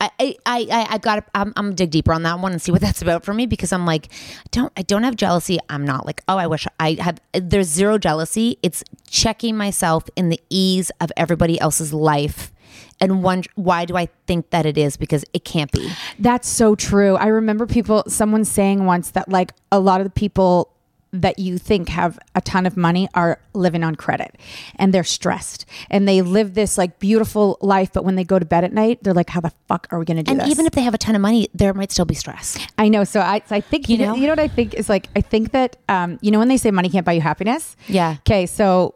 [0.00, 1.24] I I I I- got.
[1.34, 3.46] I'm, I'm gonna dig deeper on that one and see what that's about for me
[3.46, 5.58] because I'm like, I don't I don't have jealousy.
[5.68, 7.20] I'm not like, oh, I wish I have.
[7.34, 8.58] There's zero jealousy.
[8.62, 12.50] It's checking myself in the ease of everybody else's life,
[13.00, 15.90] and wonder why do I think that it is because it can't be.
[16.18, 17.16] That's so true.
[17.16, 20.72] I remember people, someone saying once that like a lot of the people
[21.12, 24.36] that you think have a ton of money are living on credit
[24.76, 27.92] and they're stressed and they live this like beautiful life.
[27.92, 30.04] But when they go to bed at night, they're like, how the fuck are we
[30.04, 30.40] going to do this?
[30.40, 30.52] And this?
[30.52, 32.56] even if they have a ton of money, there might still be stress.
[32.78, 33.02] I know.
[33.02, 34.20] So I, so I think, you You know, know?
[34.20, 36.56] you know what I think is like, I think that, um, you know, when they
[36.56, 37.74] say money can't buy you happiness.
[37.88, 38.18] Yeah.
[38.20, 38.46] Okay.
[38.46, 38.94] So,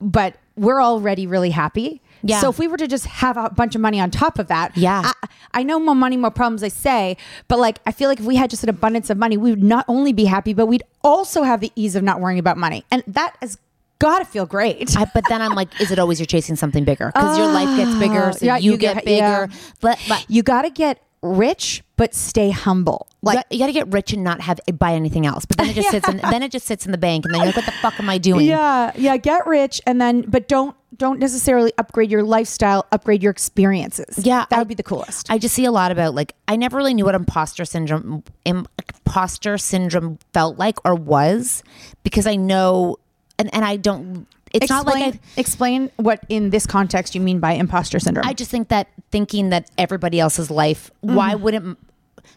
[0.00, 2.00] but we're already really happy.
[2.22, 2.40] Yeah.
[2.40, 4.76] So if we were to just have a bunch of money on top of that,
[4.76, 5.02] Yeah.
[5.04, 7.16] I, I know more money, more problems, they say,
[7.48, 9.62] but like I feel like if we had just an abundance of money, we would
[9.62, 12.84] not only be happy, but we'd also have the ease of not worrying about money,
[12.90, 13.58] and that has
[13.98, 14.96] got to feel great.
[14.96, 17.10] I, but then I'm like, is it always you're chasing something bigger?
[17.14, 19.20] Because your life gets bigger, oh, so yeah, you, you get, get- bigger.
[19.20, 19.46] yeah.
[19.80, 23.06] But, but you got to get rich, but stay humble.
[23.20, 25.44] like you got to get rich and not have buy anything else.
[25.44, 27.40] But then it just sits in then it just sits in the bank, and then
[27.40, 28.46] you're like, what the fuck am I doing?
[28.46, 29.18] Yeah, yeah.
[29.18, 32.86] Get rich, and then, but don't don't necessarily upgrade your lifestyle.
[32.90, 34.18] Upgrade your experiences.
[34.24, 35.30] Yeah, that I- would be the coolest.
[35.30, 39.58] I just see a lot about like I never really knew what imposter syndrome imposter
[39.58, 41.62] syndrome felt like or was
[42.02, 42.96] because I know
[43.38, 44.26] and and I don't.
[44.52, 45.20] It's explain, not like I.
[45.36, 48.26] explain what in this context you mean by imposter syndrome.
[48.26, 51.42] I just think that thinking that everybody else's life, why Mm-hmm.
[51.44, 51.78] wouldn't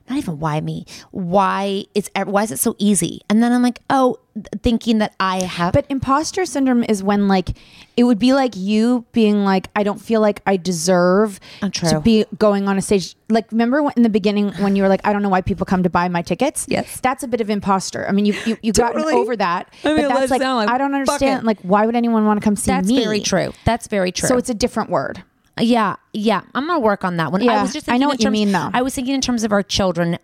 [0.09, 0.85] not even why me?
[1.11, 3.21] Why it's why is it so easy?
[3.29, 4.17] And then I'm like, oh,
[4.61, 5.73] thinking that I have.
[5.73, 7.49] But imposter syndrome is when like
[7.95, 11.99] it would be like you being like I don't feel like I deserve Oh, to
[11.99, 13.15] be going on a stage.
[13.29, 15.65] Like remember when, in the beginning when you were like I don't know why people
[15.65, 16.65] come to buy my tickets.
[16.67, 16.99] Yes.
[17.01, 18.07] that's a bit of imposter.
[18.07, 19.71] I mean you you, you gotten over that.
[19.83, 21.45] I mean, but that's like, like, I don't understand.
[21.45, 22.95] Like why would anyone want to come see that's me?
[22.95, 23.53] That's very true.
[23.65, 24.27] That's very true.
[24.27, 25.23] So it's a different word.
[25.59, 26.41] Yeah, yeah.
[26.55, 27.41] I'm gonna work on that one.
[27.41, 28.69] I Yeah, was just I know what in you mean, though.
[28.73, 30.17] I was thinking in terms of our children,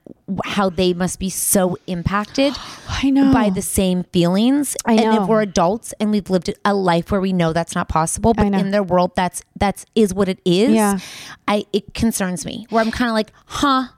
[0.43, 2.53] how they must be so impacted.
[2.89, 3.31] I know.
[3.31, 4.75] by the same feelings.
[4.85, 5.11] I know.
[5.11, 8.33] And if we're adults and we've lived a life where we know that's not possible,
[8.33, 10.71] but in their world that's that's is what it is.
[10.71, 10.99] Yeah.
[11.47, 12.65] I it concerns me.
[12.69, 13.89] Where I'm kind of like, huh,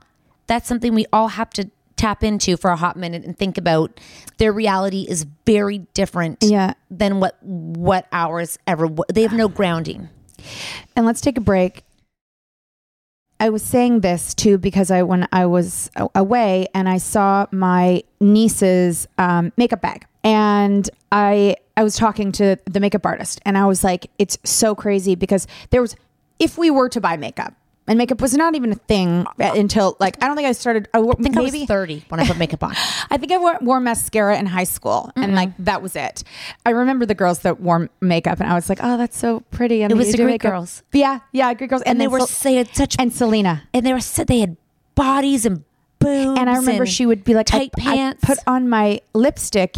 [0.46, 3.98] that's something we all have to tap into for a hot minute and think about.
[4.38, 6.38] Their reality is very different.
[6.42, 6.74] Yeah.
[6.90, 8.88] Than what what ours ever.
[9.12, 10.10] They have no grounding.
[10.96, 11.84] And let's take a break.
[13.40, 18.04] I was saying this too because I when I was away and I saw my
[18.20, 23.66] niece's um, makeup bag and I I was talking to the makeup artist and I
[23.66, 25.96] was like it's so crazy because there was
[26.38, 27.54] if we were to buy makeup
[27.88, 30.88] and makeup was not even a thing uh, until like I don't think I started
[30.94, 32.70] I, I think maybe I was 30 when I put makeup on.
[33.10, 36.22] I think I wore, wore mascara in high school, and like that was it.
[36.64, 39.82] I remember the girls that wore makeup, and I was like, "Oh, that's so pretty."
[39.82, 40.82] And It was the Greek girls.
[40.92, 43.62] Yeah, yeah, Greek girls, And they were Sel- had such and Selena.
[43.74, 44.56] and they were said they had
[44.94, 45.64] bodies and
[45.98, 46.38] boobs.
[46.38, 48.24] and I remember she would be like, tight I, pants.
[48.24, 49.76] I put on my lipstick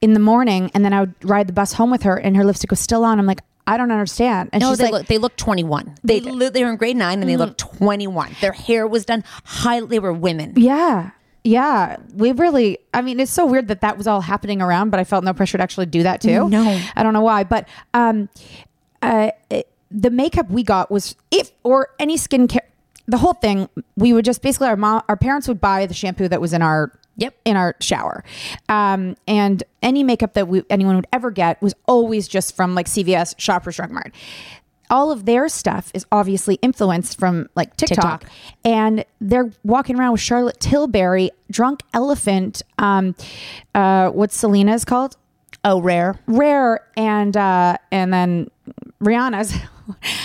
[0.00, 2.44] in the morning, and then I would ride the bus home with her, and her
[2.44, 3.18] lipstick was still on.
[3.18, 4.50] I'm like, I don't understand.
[4.52, 5.96] And no, she's they like, look they look 21.
[6.04, 6.38] They They- Mm-hmm.
[6.38, 8.36] li- they were in grade 9 and they looked 21.
[8.40, 10.52] Their hair was done high they were women.
[10.56, 11.10] yeah,
[11.44, 11.96] yeah.
[12.14, 15.04] We really, I mean, it's so weird that that was all happening around, but I
[15.04, 16.48] felt no pressure to actually do that too.
[16.48, 16.80] No.
[16.96, 18.28] I don't know why, but um,
[19.02, 22.58] uh, it- the makeup we got was if or any skincare.
[23.08, 26.26] The whole thing, we would just basically our mom, our parents would buy the shampoo
[26.26, 27.34] that was in our Yep.
[27.44, 28.24] in our shower,
[28.68, 32.86] um, and any makeup that we anyone would ever get was always just from like
[32.86, 34.14] CVS, Shoppers Drug Mart.
[34.88, 38.36] All of their stuff is obviously influenced from like TikTok, TikTok.
[38.64, 42.62] and they're walking around with Charlotte Tilbury, Drunk Elephant.
[42.78, 43.14] Um,
[43.74, 45.16] uh, what's Selena's called?
[45.64, 46.20] Oh, rare.
[46.26, 48.50] Rare, and uh, and then
[49.02, 49.52] Rihanna's.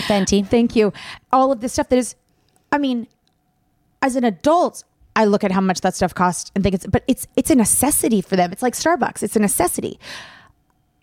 [0.08, 0.46] Fenty.
[0.48, 0.92] Thank you.
[1.32, 2.16] All of this stuff that is,
[2.72, 3.08] I mean,
[4.02, 4.84] as an adult,
[5.16, 7.56] I look at how much that stuff costs and think it's, but it's it's a
[7.56, 8.52] necessity for them.
[8.52, 9.24] It's like Starbucks.
[9.24, 10.00] It's a necessity.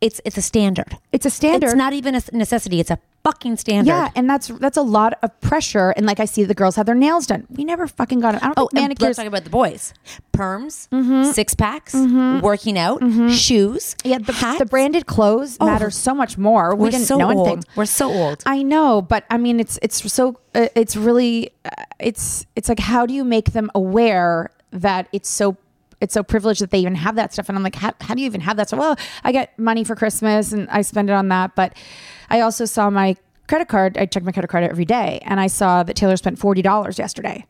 [0.01, 0.97] It's it's a standard.
[1.13, 1.67] It's a standard.
[1.69, 2.79] It's not even a necessity.
[2.79, 3.91] It's a fucking standard.
[3.91, 5.91] Yeah, and that's that's a lot of pressure.
[5.91, 7.47] And like I see the girls have their nails done.
[7.51, 8.43] We never fucking got it.
[8.43, 9.03] I don't Oh, manicures.
[9.03, 9.93] let's talk about the boys.
[10.33, 10.87] Perms,
[11.35, 13.97] six packs, working out, shoes.
[14.05, 14.59] yeah, the, hats.
[14.61, 15.67] the branded clothes Oh.
[15.67, 16.75] matter so much more.
[16.77, 17.49] We We're didn't so know old.
[17.49, 17.65] anything.
[17.75, 18.43] We're so old.
[18.47, 22.79] I know, but I mean, it's it's so uh, it's really uh, it's it's like
[22.79, 25.57] how do you make them aware that it's so
[26.01, 27.49] it's so privileged that they even have that stuff?
[27.49, 28.81] And I'm like, how, how do you even have that stuff?
[28.81, 31.75] Well, I get money for Christmas and I spend it on that, but
[32.31, 33.17] I also saw my
[33.49, 33.97] credit card.
[33.99, 36.99] I check my credit card every day, and I saw that Taylor spent forty dollars
[36.99, 37.47] yesterday.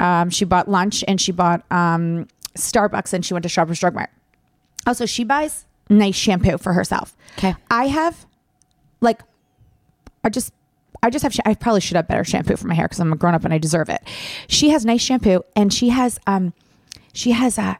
[0.00, 3.94] Um, she bought lunch and she bought um, Starbucks and she went to Shoppers Drug
[3.94, 4.10] Mart.
[4.86, 7.16] Also, she buys nice shampoo for herself.
[7.38, 7.54] Okay.
[7.70, 8.26] I have
[9.00, 9.22] like
[10.24, 10.52] I just
[11.02, 13.16] I just have I probably should have better shampoo for my hair because I'm a
[13.16, 14.02] grown up and I deserve it.
[14.48, 16.52] She has nice shampoo and she has um
[17.20, 17.78] she has a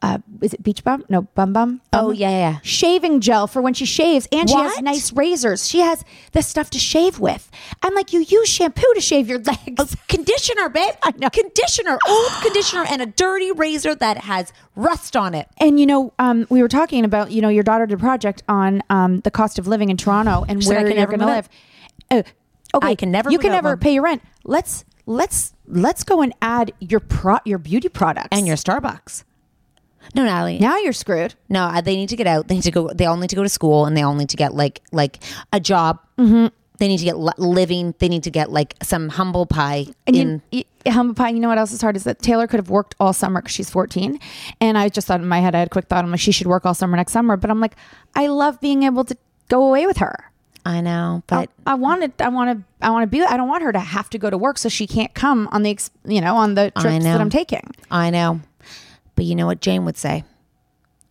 [0.00, 1.04] uh, is it Beach Bum?
[1.08, 1.80] No, Bum Bum.
[1.92, 2.58] Oh, yeah, yeah, yeah.
[2.62, 5.68] Shaving gel for when she shaves, and she has nice razors.
[5.68, 7.50] She has the stuff to shave with.
[7.82, 9.96] I'm like, you use shampoo to shave your legs.
[10.06, 10.94] conditioner, babe.
[11.32, 15.48] Conditioner, old conditioner, and a dirty razor that has rust on it.
[15.58, 18.44] And you know, um, we were talking about you know your daughter did a project
[18.48, 21.26] on um, the cost of living in Toronto and She where you're never going to
[21.26, 21.48] live.
[22.08, 22.22] Uh,
[22.72, 23.78] okay, I can never You can never Mom.
[23.80, 24.22] pay your rent.
[24.44, 29.24] Let's let's let's go and add your pro your beauty products And your Starbucks.
[30.14, 30.58] No, Natalie.
[30.58, 31.34] now you're screwed.
[31.48, 32.48] No, they need to get out.
[32.48, 32.88] They need to go.
[32.94, 35.18] They all need to go to school, and they all need to get like like
[35.52, 35.98] a job.
[36.18, 36.46] Mm-hmm.
[36.78, 37.94] They need to get li- living.
[37.98, 40.42] They need to get like some humble pie And in.
[40.52, 41.30] you, you, humble pie.
[41.30, 43.52] You know what else is hard is that Taylor could have worked all summer because
[43.54, 44.18] she's 14,
[44.60, 46.04] and I just thought in my head I had a quick thought.
[46.04, 47.36] I'm like, she should work all summer next summer.
[47.36, 47.74] But I'm like,
[48.14, 49.16] I love being able to
[49.48, 50.30] go away with her.
[50.68, 53.22] I know, but I wanted, I want to, I want to be.
[53.22, 55.62] I don't want her to have to go to work so she can't come on
[55.62, 57.70] the, ex- you know, on the trips that I'm taking.
[57.90, 58.40] I know.
[59.14, 60.24] But you know what Jane would say?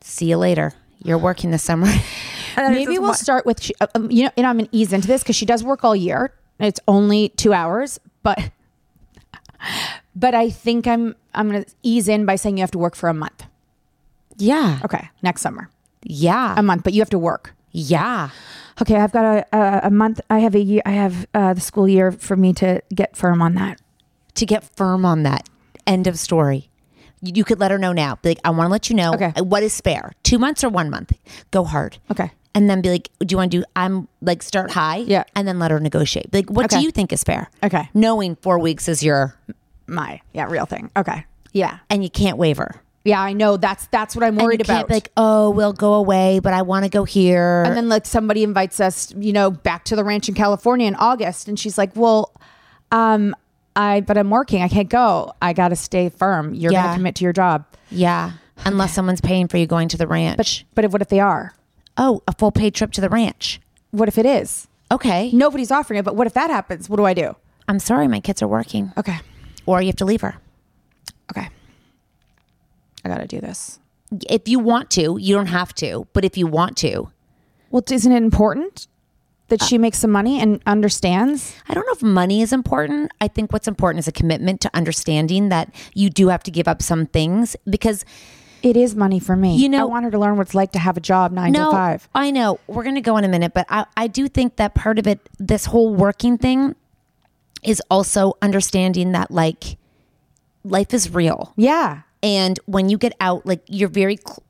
[0.02, 0.74] See you later.
[1.04, 1.88] You're working this summer.
[2.58, 5.36] Maybe we'll start with, she- um, you know, and I'm gonna ease into this because
[5.36, 6.34] she does work all year.
[6.60, 8.38] It's only two hours, but,
[10.16, 13.10] but I think I'm, I'm gonna ease in by saying you have to work for
[13.10, 13.44] a month.
[14.38, 14.80] yeah.
[14.86, 15.70] Okay, next summer,
[16.04, 16.54] Yeah.
[16.58, 17.54] a month, but you have to work.
[17.72, 18.30] yeah.
[18.82, 20.22] Okay, I've got a, a, a month.
[20.30, 20.82] I have a year.
[20.86, 23.82] I have uh, the school year for me to get firm on that.
[24.36, 25.50] To get firm on that.
[25.88, 26.70] End of story.
[27.22, 28.16] You, you could let her know now.
[28.22, 29.32] Be like, I want to let you know Okay.
[29.42, 30.12] what is spare.
[30.24, 31.12] Two months or one month.
[31.50, 31.98] Go hard.
[32.12, 32.32] Okay.
[32.54, 33.64] And then be like, do you want to do?
[33.76, 34.98] I'm like start high.
[34.98, 35.24] Yeah.
[35.36, 36.30] And then let her negotiate.
[36.32, 37.50] Be like, what do you think is fair?
[37.64, 37.90] Okay.
[37.94, 39.36] Knowing four weeks is your,
[39.88, 40.92] My yeah, real thing.
[40.96, 41.26] Okay.
[41.54, 41.80] Yeah.
[41.90, 42.76] and you can't waver.
[43.08, 43.58] Yeah, I know.
[43.58, 44.90] That's that's what I'm worried about.
[44.90, 47.64] like, oh, we'll go away, but I want to go here.
[47.66, 50.96] and then like somebody invites us, you know, back to the ranch in California in
[50.96, 52.34] August, and she's like, "Well,
[52.92, 53.36] um,
[53.76, 54.62] I but I'm working.
[54.62, 55.34] I can't go.
[55.42, 56.54] I got to stay firm.
[56.54, 56.84] You're Yeah.
[56.84, 57.66] gonna commit to your job.
[57.90, 58.32] yeah.
[58.66, 60.66] Unless someone's paying for you going to the ranch.
[60.74, 61.54] But if, what if they are?
[62.00, 63.60] oh, a full paid trip to the ranch.
[63.92, 64.68] What if it is?
[64.92, 65.32] Okay.
[65.32, 66.06] Nobody's offering it.
[66.06, 66.90] But what if that happens?
[66.90, 67.36] What do I do?
[67.68, 68.92] I'm sorry, my kids are working.
[68.98, 69.18] Okay.
[69.66, 70.36] Or you have to leave her.
[71.32, 71.50] Okay.
[73.08, 73.80] I got to do this.
[74.30, 77.10] If you want to, you don't have to, but if you want to,
[77.72, 78.88] Well, isn't it important
[79.50, 81.54] that uh, she makes some money and understands?
[81.68, 83.12] I don't know if money is important.
[83.20, 86.68] I think what's important is a commitment to understanding that you do have to give
[86.68, 88.06] up some things because
[88.64, 89.56] It is money for me.
[89.58, 91.52] You know- I want her to learn what it's like to have a job nine
[91.52, 92.10] no, to five.
[92.16, 94.74] I know we're going to go in a minute, but I, I do think that
[94.74, 96.76] part of it, this whole working thing,
[97.64, 99.78] is also understanding that like
[100.64, 101.54] life is real.
[101.56, 102.02] Yeah.
[102.24, 104.44] And when you get out, like you're very, cl-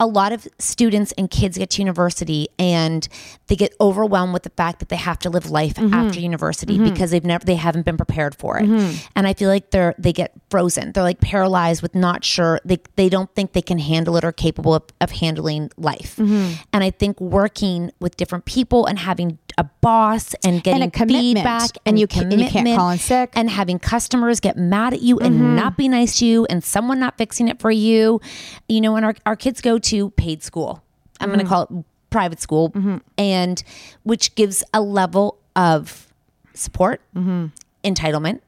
[0.00, 3.06] a lot of students and kids get to university and
[3.46, 5.94] they get overwhelmed with the fact that they have to live life Mm-hmm.
[5.94, 8.64] after university because they've never they haven't been prepared for it.
[8.64, 8.96] Mm-hmm.
[9.14, 10.90] And I feel like they're they get frozen.
[10.92, 14.32] They're like paralyzed with not sure they they don't think they can handle it or
[14.32, 16.16] capable of, of handling life.
[16.16, 16.54] Mm-hmm.
[16.72, 21.36] And I think working with different people and having a boss and getting a commitment.
[21.36, 23.30] feedback And you ca- and you can't call in sick.
[23.34, 25.54] and having customers get mad at you and mm-hmm.
[25.54, 28.20] not be nice to you and someone not fixing it for you.
[28.68, 30.82] You know, and our, our kids go to paid school.
[31.20, 31.48] I'm going to mm.
[31.48, 32.96] call it private school mm-hmm.
[33.18, 33.62] and
[34.04, 36.08] which gives a level of
[36.54, 37.46] support, mm-hmm.
[37.84, 38.40] entitlement,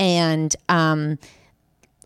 [0.00, 1.18] and um,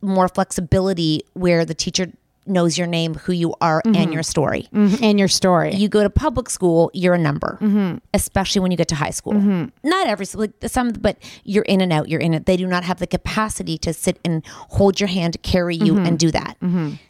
[0.03, 2.13] more flexibility where the teacher
[2.49, 4.69] knows your name, who you are, and your story.
[4.73, 5.75] and your story.
[5.75, 7.97] You go to public school, you're a number, Mm-hmm.
[8.15, 9.35] especially when you get to high school.
[9.83, 12.09] Not every like some, but you're in and out.
[12.09, 12.47] You're in it.
[12.47, 16.07] They do not have the capacity to sit and hold your hand, carry you, Mm-hmm.
[16.07, 16.57] and do that.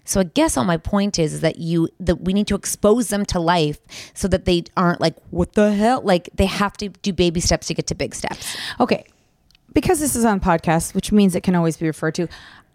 [0.05, 3.09] So I guess all my point is, is that you that we need to expose
[3.09, 3.79] them to life
[4.15, 6.01] so that they aren't like, what the hell?
[6.03, 8.57] Like they have to do baby steps to get to big steps.
[8.81, 9.05] Okay.
[9.73, 12.29] Because this is on podcast, which means it can always be referred to,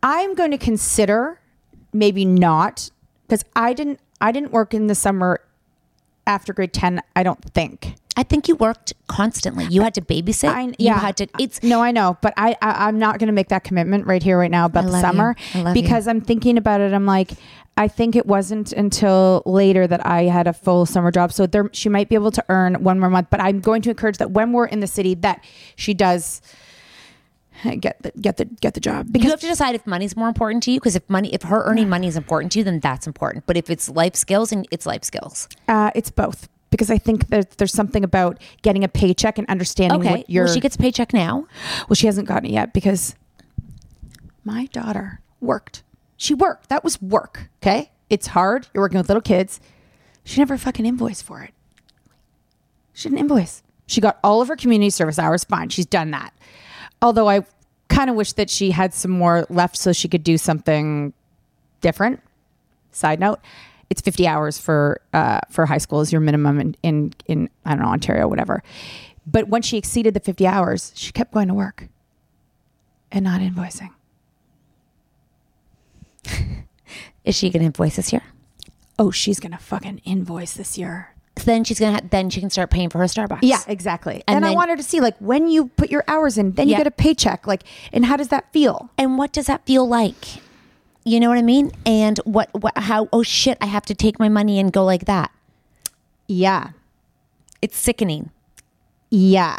[0.04, 1.40] I'm going to consider
[1.94, 2.90] maybe not
[3.28, 5.42] because I didn't I didn't work in the summer
[6.28, 7.96] after grade 10, I don't think.
[8.18, 9.66] I think you worked constantly.
[9.66, 10.50] You had to babysit.
[10.50, 11.28] I, you yeah, had to.
[11.40, 14.22] It's no, I know, but I, I I'm not going to make that commitment right
[14.22, 15.82] here, right now about the summer love you.
[15.82, 16.94] because I'm thinking about it.
[16.94, 17.32] I'm like,
[17.78, 21.70] I think it wasn't until later that I had a full summer job, so there
[21.72, 23.30] she might be able to earn one more month.
[23.30, 25.44] But I'm going to encourage that when we're in the city, that
[25.78, 26.42] she does
[27.80, 30.28] get the get the get the job Because you have to decide if money's more
[30.28, 32.80] important to you because if money if her earning money is important to you then
[32.80, 36.50] that's important but if it's life skills and it's life skills uh, it's both.
[36.70, 40.46] Because I think that there's something about getting a paycheck and understanding okay what your
[40.46, 41.46] well she gets a paycheck now
[41.90, 43.16] Well, she hasn't gotten it yet because
[44.44, 45.84] my daughter worked.
[46.18, 46.70] She worked.
[46.70, 47.50] That was work.
[47.62, 47.92] Okay.
[48.10, 48.68] It's hard.
[48.74, 49.60] You're working with little kids.
[50.24, 51.54] She never fucking invoiced for it.
[52.94, 53.64] She didn't invoice.
[53.88, 55.44] She got all of her community service hours.
[55.44, 55.70] Fine.
[55.70, 56.34] She's done that.
[57.02, 57.46] Although I
[57.90, 61.14] kind of wish that she had some more left so she could do something
[61.82, 62.22] different.
[62.92, 63.40] Side note,
[63.90, 67.72] it's 50 hours for uh, for high school is your minimum in, in in I
[67.72, 68.64] don't know Ontario whatever.
[69.26, 71.88] But when she exceeded the 50 hours, she kept going to work
[73.12, 73.90] and not invoicing.
[77.24, 78.24] is she gonna invoice this year
[79.00, 81.11] Oh, she's gonna fucking invoice this year.
[81.46, 84.24] Then she's gonna ha- then she can start paying for her starbucks Yeah, exactly.
[84.28, 86.68] And, And I want her to see like when you put your hours in, then
[86.68, 86.80] you Yeah.
[86.80, 87.48] get a paycheck.
[87.48, 87.64] Like,
[87.94, 88.90] and how does that feel?
[88.98, 90.26] and what does that feel like
[91.04, 94.20] you know what i mean and what, what how oh shit i have to take
[94.20, 95.32] my money and go like that
[96.28, 96.70] Yeah,
[97.60, 98.30] it's sickening
[99.10, 99.58] yeah.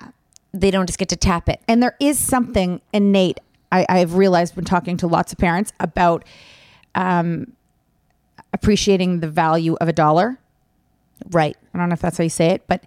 [0.54, 3.40] they don't just get to tap it And there is something innate
[3.72, 6.24] I, I've realized when talking to lots of parents about
[6.94, 7.54] um,
[8.52, 10.38] appreciating the value of a dollar.
[11.30, 12.84] Right I don't know if that's how you say it, but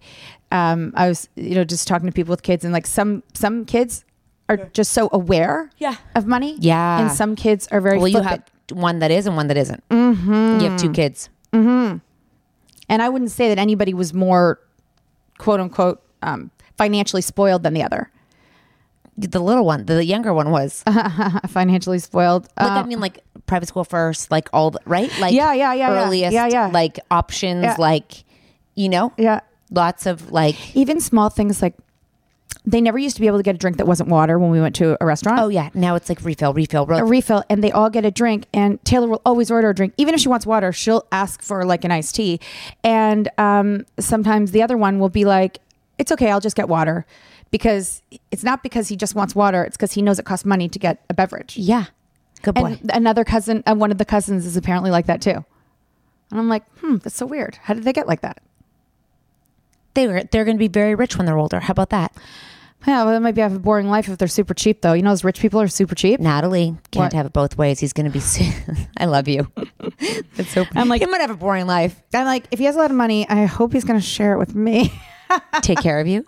[0.52, 3.66] um, I was, you know, just talking to people with kids, and like some some
[3.66, 4.06] kids
[4.48, 5.96] are just so aware, Yeah.
[6.14, 7.00] of money, Yeah.
[7.02, 9.84] and some kids are very well you have one that is and one that isn't
[9.90, 10.60] mm-hmm.
[10.60, 14.60] you have two kids and I wouldn't say that anybody was more,
[15.38, 18.12] quote unquote, um, financially spoiled than the other.
[19.18, 20.84] the little one the younger one was
[21.48, 22.44] financially spoiled.
[22.60, 25.74] like Uh, I mean, like private school first, like all the right, like Yeah, yeah,
[25.74, 26.06] yeah, yeah.
[26.06, 26.68] earliest, Yeah, yeah.
[26.68, 27.76] like options, Yeah.
[27.80, 28.25] like
[28.76, 29.40] you know, yeah,
[29.72, 31.74] lots of like, even small things like
[32.68, 34.60] they never used to be able to get a drink that wasn't water when we
[34.60, 35.40] went to a restaurant.
[35.40, 37.06] oh yeah, now it's like refill, refill, a refill.
[37.08, 39.94] refill and they all get a drink and taylor will always order a drink.
[39.98, 42.40] Even if she wants water she'll ask for like an iced tea.
[42.84, 45.60] And um, sometimes the other one will be like
[46.00, 47.06] it's okay i'll just get water.
[47.52, 48.02] Because
[48.32, 50.80] it's not because he just wants water it's because he knows it costs money to
[50.80, 51.58] get a beverage.
[51.58, 51.86] Yeah,
[52.42, 52.80] good boy.
[52.82, 55.46] and another cousin uh, one of the cousins is apparently like that too.
[56.32, 57.60] And i'm like hmm that's so weird.
[57.62, 58.42] How did they get like that
[59.96, 61.60] they were they're going to be very rich when they're older.
[61.60, 62.14] How about that,
[62.86, 65.02] yeah well, they might be have a boring life if they're super cheap though you
[65.02, 66.78] know those rich people are super cheap Natalie?
[66.92, 67.14] Can't What?
[67.14, 67.80] have it both ways.
[67.80, 68.20] He's going to be.
[68.20, 68.52] su-
[68.98, 69.52] I love you.
[70.36, 70.66] That's so.
[70.76, 72.02] I'm like- he might have a boring life.
[72.14, 74.34] i'm like if he has a lot of money i hope he's going to share
[74.34, 74.92] it with me
[75.62, 76.24] Take care of you.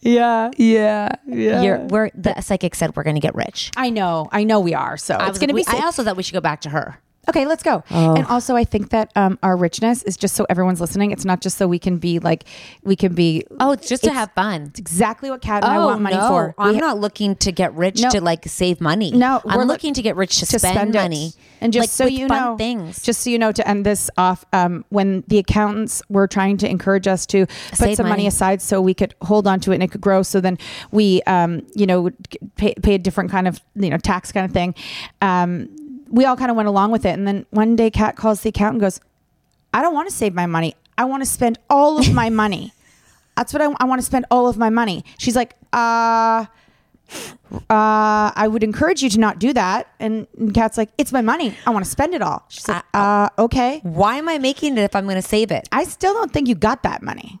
[0.00, 1.78] yeah yeah yeah You're.
[1.86, 3.70] We're the psychic said we're going to get rich.
[3.76, 4.96] I know, I know we are.
[4.96, 5.68] So I it's was going to we- be.
[5.68, 6.98] I also thought we should go back to her.
[7.28, 7.82] Okay, let's go.
[7.90, 11.10] And also, I think that um, our richness is just so everyone's listening.
[11.10, 12.44] It's not just so we can be like
[12.84, 13.44] we can be.
[13.58, 14.62] Oh, it's just to have fun.
[14.66, 16.28] It's exactly what Cat and I want money no.
[16.28, 16.54] for.
[16.58, 18.10] We I'm ha- not looking to get rich No.
[18.10, 19.10] to like save money.
[19.10, 21.82] No, I'm we're look- looking to get rich to, to spend, spend, money And just
[21.82, 23.02] like, so you fun know, things.
[23.02, 26.68] just so you know, to end this off, um, when the accountants were trying to
[26.70, 28.22] encourage us to put Save some money.
[28.22, 28.26] money.
[28.28, 30.22] aside so we could hold on to it and it could grow.
[30.22, 30.58] So then
[30.92, 32.10] we, um, you know,
[32.56, 34.74] pay, pay a different kind of, you know, tax kind of thing.
[36.08, 37.10] We all kind of went along with it.
[37.18, 39.00] And then one day, Cat calls the accountant and goes,
[39.74, 40.74] I don't want to save my money.
[40.98, 42.72] I want to spend all of my money.
[43.36, 45.04] That's what I, I want to spend all of my money.
[45.18, 46.46] She's like, uh,
[47.52, 49.88] uh, I would encourage you to not do that.
[50.00, 51.54] And, and Cat's like, it's my money.
[51.66, 52.44] I want to spend it all.
[52.48, 53.80] She's like, uh, okay.
[53.82, 55.68] Why am I making it if I'm going to save it?
[55.70, 57.38] I still don't think you got that money.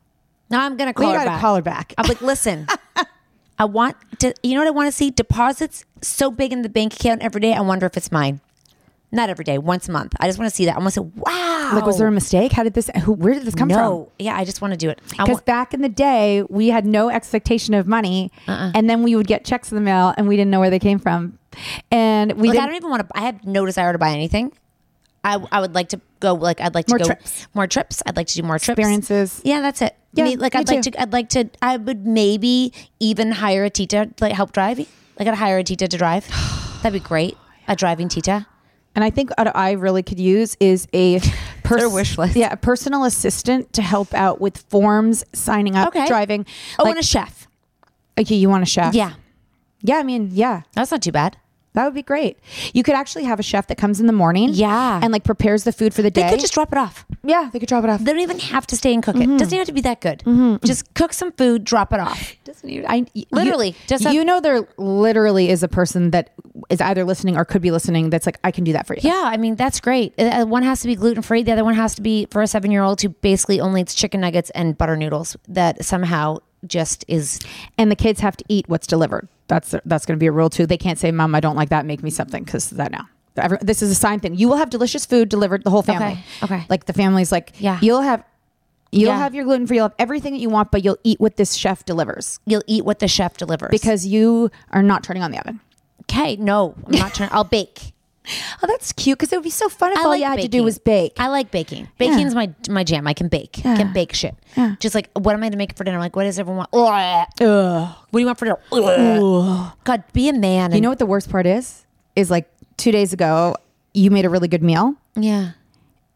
[0.50, 1.40] Now I'm going to Well, call you her gotta back.
[1.40, 1.94] call her back.
[1.98, 2.66] I'm like, listen,
[3.58, 5.10] I want to, you know what I want to see?
[5.10, 7.52] Deposits so big in the bank account every day.
[7.54, 8.40] I wonder if it's mine.
[9.12, 10.14] Not every day, once a month.
[10.18, 10.74] I just want to see that.
[10.74, 11.70] I want to say, wow.
[11.74, 12.52] Like, was there a mistake?
[12.52, 13.76] How did this, who, where did this come from?
[13.78, 14.12] no.
[14.18, 15.00] Yeah, I just want to do it.
[15.08, 18.72] Because want, back in the day, we had no expectation of money, Uh-uh.
[18.74, 20.78] and then we would get checks in the mail, and we didn't know where they
[20.80, 21.38] came from,
[21.90, 24.52] and we like, I don't even want to, I have no desire to buy anything.
[25.24, 27.48] I, I would like to go, like, I'd like to More go trips.
[27.54, 28.02] more trips.
[28.06, 28.78] I'd like to do more trips.
[28.78, 29.40] Experiences.
[29.44, 29.96] Yeah, that's it.
[30.12, 31.00] Yeah, Me- like me I'd like to.
[31.02, 31.50] I'd like to.
[31.60, 34.78] I would maybe even hire a Tita to like help drive.
[34.78, 36.26] Like I'd hire a Tita to drive.
[36.82, 37.36] That'd be great.
[37.68, 38.46] A driving Tita.
[38.96, 41.20] And I think what I really could use is a
[41.62, 42.34] pers- Their wish list.
[42.34, 46.06] Yeah, a personal assistant to help out with forms, signing up, Okay.
[46.08, 46.46] driving.
[46.78, 47.46] Oh, Like- and a chef.
[48.18, 48.94] okay, you want a chef?
[48.94, 49.12] Yeah,
[49.82, 49.96] yeah.
[49.98, 51.36] I mean, yeah, that's not too bad.
[51.76, 52.38] That would be great.
[52.74, 54.98] You could actually have a chef that comes in the morning, Yeah.
[55.02, 56.22] and like prepares the food for the day.
[56.24, 57.06] They could just drop it off.
[57.22, 58.00] yeah, they could drop it off.
[58.00, 59.36] They don't even have to stay and cook Mm-hmm.
[59.36, 59.38] it.
[59.38, 60.22] Doesn't even have to be that good.
[60.64, 62.34] Just cook some food, drop it off.
[62.44, 66.30] Doesn't even, I, Literally, you, just you know, there literally is a person that
[66.70, 68.10] is either listening or could be listening.
[68.10, 69.00] That's like, I can do that for you.
[69.04, 70.14] Yeah, I mean that's great.
[70.18, 71.42] Uh, One has to be gluten free.
[71.42, 73.94] The other one has to be for a seven year old who basically only eats
[73.94, 75.36] chicken nuggets and butter noodles.
[75.48, 76.38] That somehow
[76.68, 77.40] just is
[77.78, 79.28] and the kids have to eat what's delivered.
[79.48, 80.66] That's that's going to be a rule too.
[80.66, 81.86] They can't say, "Mom, I don't like that.
[81.86, 83.08] Make me something," because that now.
[83.60, 84.34] This is a sign thing.
[84.34, 86.12] You will have delicious food delivered the whole family.
[86.42, 86.66] Okay, okay.
[86.70, 87.78] Like the family's like, Yeah.
[87.82, 88.24] You'll have,
[88.90, 89.18] you'll Yeah.
[89.18, 89.76] have your gluten free.
[89.76, 92.86] You'll have everything that you want, but you'll eat what this chef delivers you'll eat
[92.86, 93.68] what the chef delivers.
[93.70, 95.60] because you are not turning on the oven.
[96.04, 97.28] okay, no, I'm not trying.
[97.30, 97.92] I'll bake.
[98.62, 100.62] Oh, that's cute because it would be so fun if all you had to do
[100.64, 101.12] was bake.
[101.18, 101.88] I like baking.
[101.98, 103.06] Baking's my my jam.
[103.06, 103.58] I can bake.
[103.64, 104.34] I can bake shit.
[104.80, 105.96] Just like what am I to make for dinner?
[105.98, 107.32] I'm Like what does everyone want?
[107.40, 107.88] Ugh.
[108.10, 108.58] What do you want for dinner?
[108.72, 109.72] Ugh.
[109.84, 110.72] God, be a man.
[110.72, 111.84] you know what the worst part is?
[112.16, 113.54] Is like two days ago,
[113.94, 115.50] you made a really good meal, Yeah.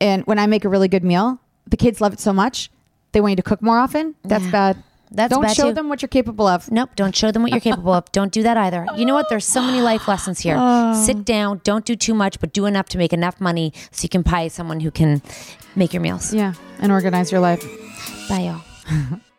[0.01, 2.71] and when I make a really good meal, the kids love it so much
[3.13, 4.15] they want you to cook more often.
[4.25, 4.51] That's Yeah.
[4.51, 4.83] bad.
[5.13, 5.75] That's don't bad show too.
[5.75, 6.71] them what you're capable of.
[6.71, 6.91] Nope.
[6.95, 8.11] Don't show them what you're capable of.
[8.13, 8.87] Don't do that either.
[8.97, 9.29] You know what?
[9.29, 10.57] There's so many life lessons here.
[10.71, 10.95] Oh.
[10.95, 11.61] Sit down.
[11.65, 14.49] Don't do too much, but do enough to make enough money so you can pay
[14.49, 15.21] someone who can
[15.75, 16.33] make your meals.
[16.33, 17.63] Yeah, and organize your life.
[18.29, 18.53] Bye,
[18.89, 19.21] y'all.